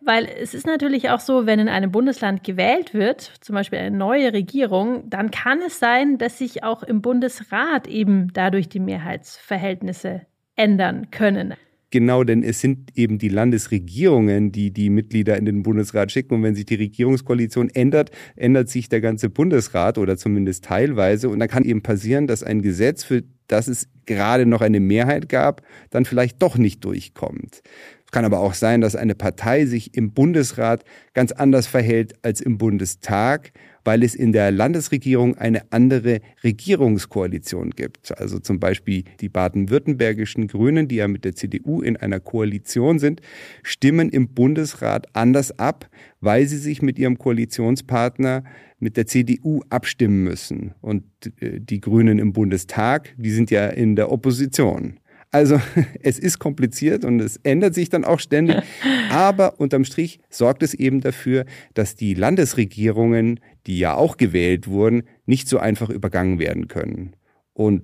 Weil 0.00 0.26
es 0.26 0.54
ist 0.54 0.66
natürlich 0.66 1.10
auch 1.10 1.20
so, 1.20 1.46
wenn 1.46 1.58
in 1.58 1.68
einem 1.68 1.90
Bundesland 1.90 2.44
gewählt 2.44 2.94
wird, 2.94 3.20
zum 3.40 3.54
Beispiel 3.54 3.80
eine 3.80 3.96
neue 3.96 4.32
Regierung, 4.32 5.10
dann 5.10 5.30
kann 5.30 5.60
es 5.60 5.78
sein, 5.78 6.18
dass 6.18 6.38
sich 6.38 6.62
auch 6.62 6.82
im 6.82 7.02
Bundesrat 7.02 7.88
eben 7.88 8.32
dadurch 8.32 8.68
die 8.68 8.80
Mehrheitsverhältnisse 8.80 10.22
ändern 10.54 11.10
können. 11.10 11.54
Genau, 11.90 12.24
denn 12.24 12.42
es 12.42 12.60
sind 12.60 12.90
eben 12.96 13.18
die 13.18 13.28
Landesregierungen, 13.28 14.50
die 14.50 14.72
die 14.72 14.90
Mitglieder 14.90 15.36
in 15.36 15.44
den 15.44 15.62
Bundesrat 15.62 16.10
schicken. 16.10 16.34
Und 16.34 16.42
wenn 16.42 16.56
sich 16.56 16.66
die 16.66 16.74
Regierungskoalition 16.74 17.70
ändert, 17.70 18.10
ändert 18.34 18.68
sich 18.68 18.88
der 18.88 19.00
ganze 19.00 19.30
Bundesrat 19.30 19.96
oder 19.96 20.16
zumindest 20.16 20.64
teilweise. 20.64 21.28
Und 21.28 21.38
dann 21.38 21.48
kann 21.48 21.64
eben 21.64 21.82
passieren, 21.82 22.26
dass 22.26 22.42
ein 22.42 22.60
Gesetz, 22.60 23.04
für 23.04 23.22
das 23.46 23.68
es 23.68 23.88
gerade 24.04 24.46
noch 24.46 24.62
eine 24.62 24.80
Mehrheit 24.80 25.28
gab, 25.28 25.62
dann 25.90 26.04
vielleicht 26.04 26.42
doch 26.42 26.58
nicht 26.58 26.84
durchkommt. 26.84 27.62
Es 28.04 28.10
kann 28.10 28.24
aber 28.24 28.40
auch 28.40 28.54
sein, 28.54 28.80
dass 28.80 28.96
eine 28.96 29.14
Partei 29.14 29.66
sich 29.66 29.96
im 29.96 30.12
Bundesrat 30.12 30.84
ganz 31.14 31.30
anders 31.30 31.68
verhält 31.68 32.14
als 32.22 32.40
im 32.40 32.58
Bundestag 32.58 33.52
weil 33.86 34.02
es 34.02 34.16
in 34.16 34.32
der 34.32 34.50
Landesregierung 34.50 35.38
eine 35.38 35.62
andere 35.70 36.20
Regierungskoalition 36.42 37.70
gibt. 37.70 38.18
Also 38.18 38.40
zum 38.40 38.58
Beispiel 38.58 39.04
die 39.20 39.28
baden-württembergischen 39.28 40.48
Grünen, 40.48 40.88
die 40.88 40.96
ja 40.96 41.06
mit 41.06 41.24
der 41.24 41.36
CDU 41.36 41.82
in 41.82 41.96
einer 41.96 42.18
Koalition 42.18 42.98
sind, 42.98 43.20
stimmen 43.62 44.10
im 44.10 44.34
Bundesrat 44.34 45.06
anders 45.14 45.56
ab, 45.58 45.88
weil 46.20 46.46
sie 46.46 46.58
sich 46.58 46.82
mit 46.82 46.98
ihrem 46.98 47.16
Koalitionspartner 47.16 48.42
mit 48.80 48.96
der 48.96 49.06
CDU 49.06 49.62
abstimmen 49.70 50.24
müssen. 50.24 50.74
Und 50.80 51.04
äh, 51.40 51.60
die 51.60 51.80
Grünen 51.80 52.18
im 52.18 52.32
Bundestag, 52.32 53.14
die 53.16 53.30
sind 53.30 53.52
ja 53.52 53.68
in 53.68 53.94
der 53.94 54.10
Opposition. 54.10 54.98
Also 55.36 55.60
es 56.02 56.18
ist 56.18 56.38
kompliziert 56.38 57.04
und 57.04 57.20
es 57.20 57.36
ändert 57.42 57.74
sich 57.74 57.90
dann 57.90 58.06
auch 58.06 58.20
ständig. 58.20 58.56
Aber 59.10 59.60
unterm 59.60 59.84
Strich 59.84 60.18
sorgt 60.30 60.62
es 60.62 60.72
eben 60.72 61.02
dafür, 61.02 61.44
dass 61.74 61.94
die 61.94 62.14
Landesregierungen, 62.14 63.40
die 63.66 63.78
ja 63.78 63.94
auch 63.94 64.16
gewählt 64.16 64.66
wurden, 64.66 65.02
nicht 65.26 65.46
so 65.46 65.58
einfach 65.58 65.90
übergangen 65.90 66.38
werden 66.38 66.68
können. 66.68 67.16
Und 67.52 67.82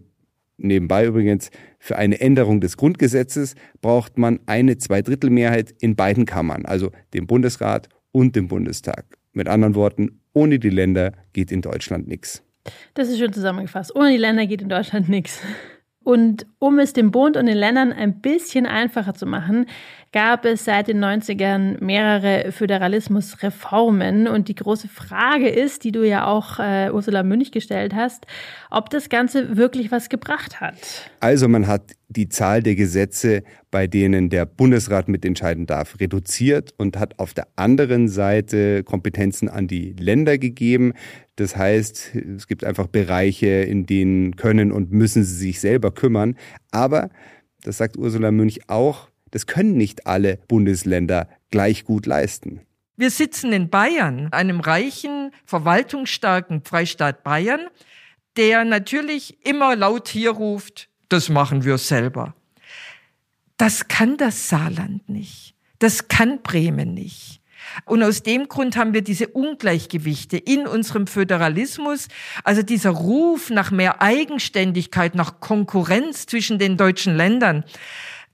nebenbei 0.56 1.04
übrigens, 1.04 1.50
für 1.78 1.96
eine 1.96 2.22
Änderung 2.22 2.62
des 2.62 2.78
Grundgesetzes 2.78 3.54
braucht 3.82 4.16
man 4.16 4.40
eine 4.46 4.78
Zweidrittelmehrheit 4.78 5.74
in 5.78 5.94
beiden 5.94 6.24
Kammern, 6.24 6.64
also 6.64 6.90
dem 7.12 7.26
Bundesrat 7.26 7.90
und 8.12 8.34
dem 8.34 8.48
Bundestag. 8.48 9.04
Mit 9.34 9.48
anderen 9.48 9.74
Worten, 9.74 10.22
ohne 10.32 10.58
die 10.58 10.70
Länder 10.70 11.12
geht 11.34 11.52
in 11.52 11.60
Deutschland 11.60 12.08
nichts. 12.08 12.42
Das 12.94 13.10
ist 13.10 13.18
schön 13.18 13.32
zusammengefasst. 13.32 13.94
Ohne 13.94 14.10
die 14.10 14.16
Länder 14.16 14.46
geht 14.46 14.62
in 14.62 14.70
Deutschland 14.70 15.10
nichts. 15.10 15.42
Und 16.04 16.46
um 16.58 16.78
es 16.78 16.92
dem 16.92 17.10
Bund 17.10 17.36
und 17.36 17.46
den 17.46 17.56
Ländern 17.56 17.92
ein 17.92 18.20
bisschen 18.20 18.66
einfacher 18.66 19.14
zu 19.14 19.26
machen, 19.26 19.66
gab 20.12 20.44
es 20.44 20.66
seit 20.66 20.88
den 20.88 21.02
90ern 21.02 21.82
mehrere 21.82 22.52
Föderalismusreformen. 22.52 24.28
Und 24.28 24.48
die 24.48 24.54
große 24.54 24.88
Frage 24.88 25.48
ist, 25.48 25.84
die 25.84 25.92
du 25.92 26.06
ja 26.06 26.26
auch 26.26 26.58
äh, 26.58 26.90
Ursula 26.92 27.22
Münch 27.22 27.50
gestellt 27.50 27.94
hast, 27.94 28.26
ob 28.70 28.90
das 28.90 29.08
Ganze 29.08 29.56
wirklich 29.56 29.90
was 29.90 30.10
gebracht 30.10 30.60
hat. 30.60 30.74
Also 31.20 31.48
man 31.48 31.66
hat 31.66 31.92
die 32.08 32.28
Zahl 32.28 32.62
der 32.62 32.74
Gesetze, 32.74 33.42
bei 33.70 33.86
denen 33.86 34.28
der 34.28 34.44
Bundesrat 34.44 35.08
mitentscheiden 35.08 35.64
darf, 35.64 35.98
reduziert 35.98 36.74
und 36.76 36.98
hat 36.98 37.18
auf 37.18 37.32
der 37.32 37.48
anderen 37.56 38.08
Seite 38.08 38.84
Kompetenzen 38.84 39.48
an 39.48 39.66
die 39.66 39.94
Länder 39.98 40.36
gegeben. 40.36 40.92
Das 41.36 41.56
heißt, 41.56 42.14
es 42.14 42.46
gibt 42.46 42.64
einfach 42.64 42.86
Bereiche, 42.86 43.46
in 43.46 43.86
denen 43.86 44.36
können 44.36 44.70
und 44.70 44.92
müssen 44.92 45.24
sie 45.24 45.34
sich 45.34 45.60
selber 45.60 45.90
kümmern. 45.90 46.36
Aber, 46.70 47.10
das 47.62 47.78
sagt 47.78 47.96
Ursula 47.96 48.30
Münch 48.30 48.68
auch, 48.68 49.08
das 49.30 49.46
können 49.46 49.76
nicht 49.76 50.06
alle 50.06 50.38
Bundesländer 50.48 51.28
gleich 51.50 51.84
gut 51.84 52.06
leisten. 52.06 52.60
Wir 52.96 53.10
sitzen 53.10 53.52
in 53.52 53.70
Bayern, 53.70 54.28
einem 54.32 54.60
reichen, 54.60 55.30
verwaltungsstarken 55.46 56.62
Freistaat 56.64 57.24
Bayern, 57.24 57.68
der 58.36 58.64
natürlich 58.64 59.46
immer 59.46 59.74
laut 59.76 60.08
hier 60.08 60.32
ruft, 60.32 60.88
das 61.08 61.28
machen 61.28 61.64
wir 61.64 61.78
selber. 61.78 62.34
Das 63.56 63.88
kann 63.88 64.16
das 64.16 64.48
Saarland 64.48 65.08
nicht. 65.08 65.54
Das 65.78 66.08
kann 66.08 66.42
Bremen 66.42 66.94
nicht. 66.94 67.41
Und 67.84 68.02
aus 68.02 68.22
dem 68.22 68.48
Grund 68.48 68.76
haben 68.76 68.94
wir 68.94 69.02
diese 69.02 69.28
Ungleichgewichte 69.28 70.36
in 70.36 70.66
unserem 70.66 71.06
Föderalismus, 71.06 72.08
also 72.44 72.62
dieser 72.62 72.90
Ruf 72.90 73.50
nach 73.50 73.70
mehr 73.70 74.02
Eigenständigkeit, 74.02 75.14
nach 75.14 75.40
Konkurrenz 75.40 76.26
zwischen 76.26 76.58
den 76.58 76.76
deutschen 76.76 77.16
Ländern. 77.16 77.64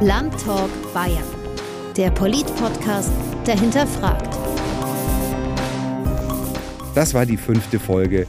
Landtalk 0.00 0.70
Bayern, 0.94 1.24
der 1.96 2.10
Polit-Podcast, 2.10 3.12
der 3.46 3.58
hinterfragt. 3.58 4.36
Das 6.94 7.14
war 7.14 7.24
die 7.24 7.36
fünfte 7.36 7.78
Folge 7.78 8.26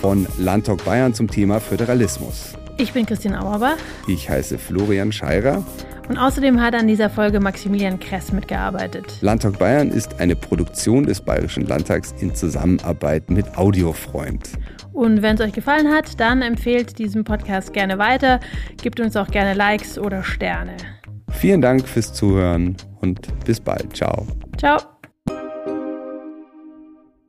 von 0.00 0.26
Landtalk 0.38 0.84
Bayern 0.84 1.14
zum 1.14 1.28
Thema 1.28 1.60
Föderalismus. 1.60 2.54
Ich 2.76 2.92
bin 2.92 3.06
Christian 3.06 3.34
Auerbach. 3.34 3.76
Ich 4.06 4.28
heiße 4.28 4.58
Florian 4.58 5.12
Scheirer. 5.12 5.64
Und 6.08 6.18
außerdem 6.18 6.60
hat 6.60 6.74
an 6.74 6.86
dieser 6.86 7.08
Folge 7.08 7.40
Maximilian 7.40 7.98
Kress 7.98 8.32
mitgearbeitet. 8.32 9.18
Landtag 9.20 9.58
Bayern 9.58 9.90
ist 9.90 10.20
eine 10.20 10.36
Produktion 10.36 11.04
des 11.04 11.20
Bayerischen 11.20 11.66
Landtags 11.66 12.14
in 12.20 12.34
Zusammenarbeit 12.34 13.30
mit 13.30 13.56
Audiofreund. 13.56 14.50
Und 14.92 15.22
wenn 15.22 15.34
es 15.36 15.40
euch 15.40 15.52
gefallen 15.52 15.88
hat, 15.88 16.20
dann 16.20 16.42
empfehlt 16.42 16.98
diesen 16.98 17.24
Podcast 17.24 17.72
gerne 17.72 17.98
weiter, 17.98 18.40
gebt 18.82 19.00
uns 19.00 19.16
auch 19.16 19.28
gerne 19.28 19.54
Likes 19.54 19.98
oder 19.98 20.22
Sterne. 20.22 20.76
Vielen 21.30 21.60
Dank 21.60 21.86
fürs 21.88 22.12
Zuhören 22.12 22.76
und 23.00 23.28
bis 23.44 23.60
bald. 23.60 23.96
Ciao. 23.96 24.26
Ciao. 24.56 24.93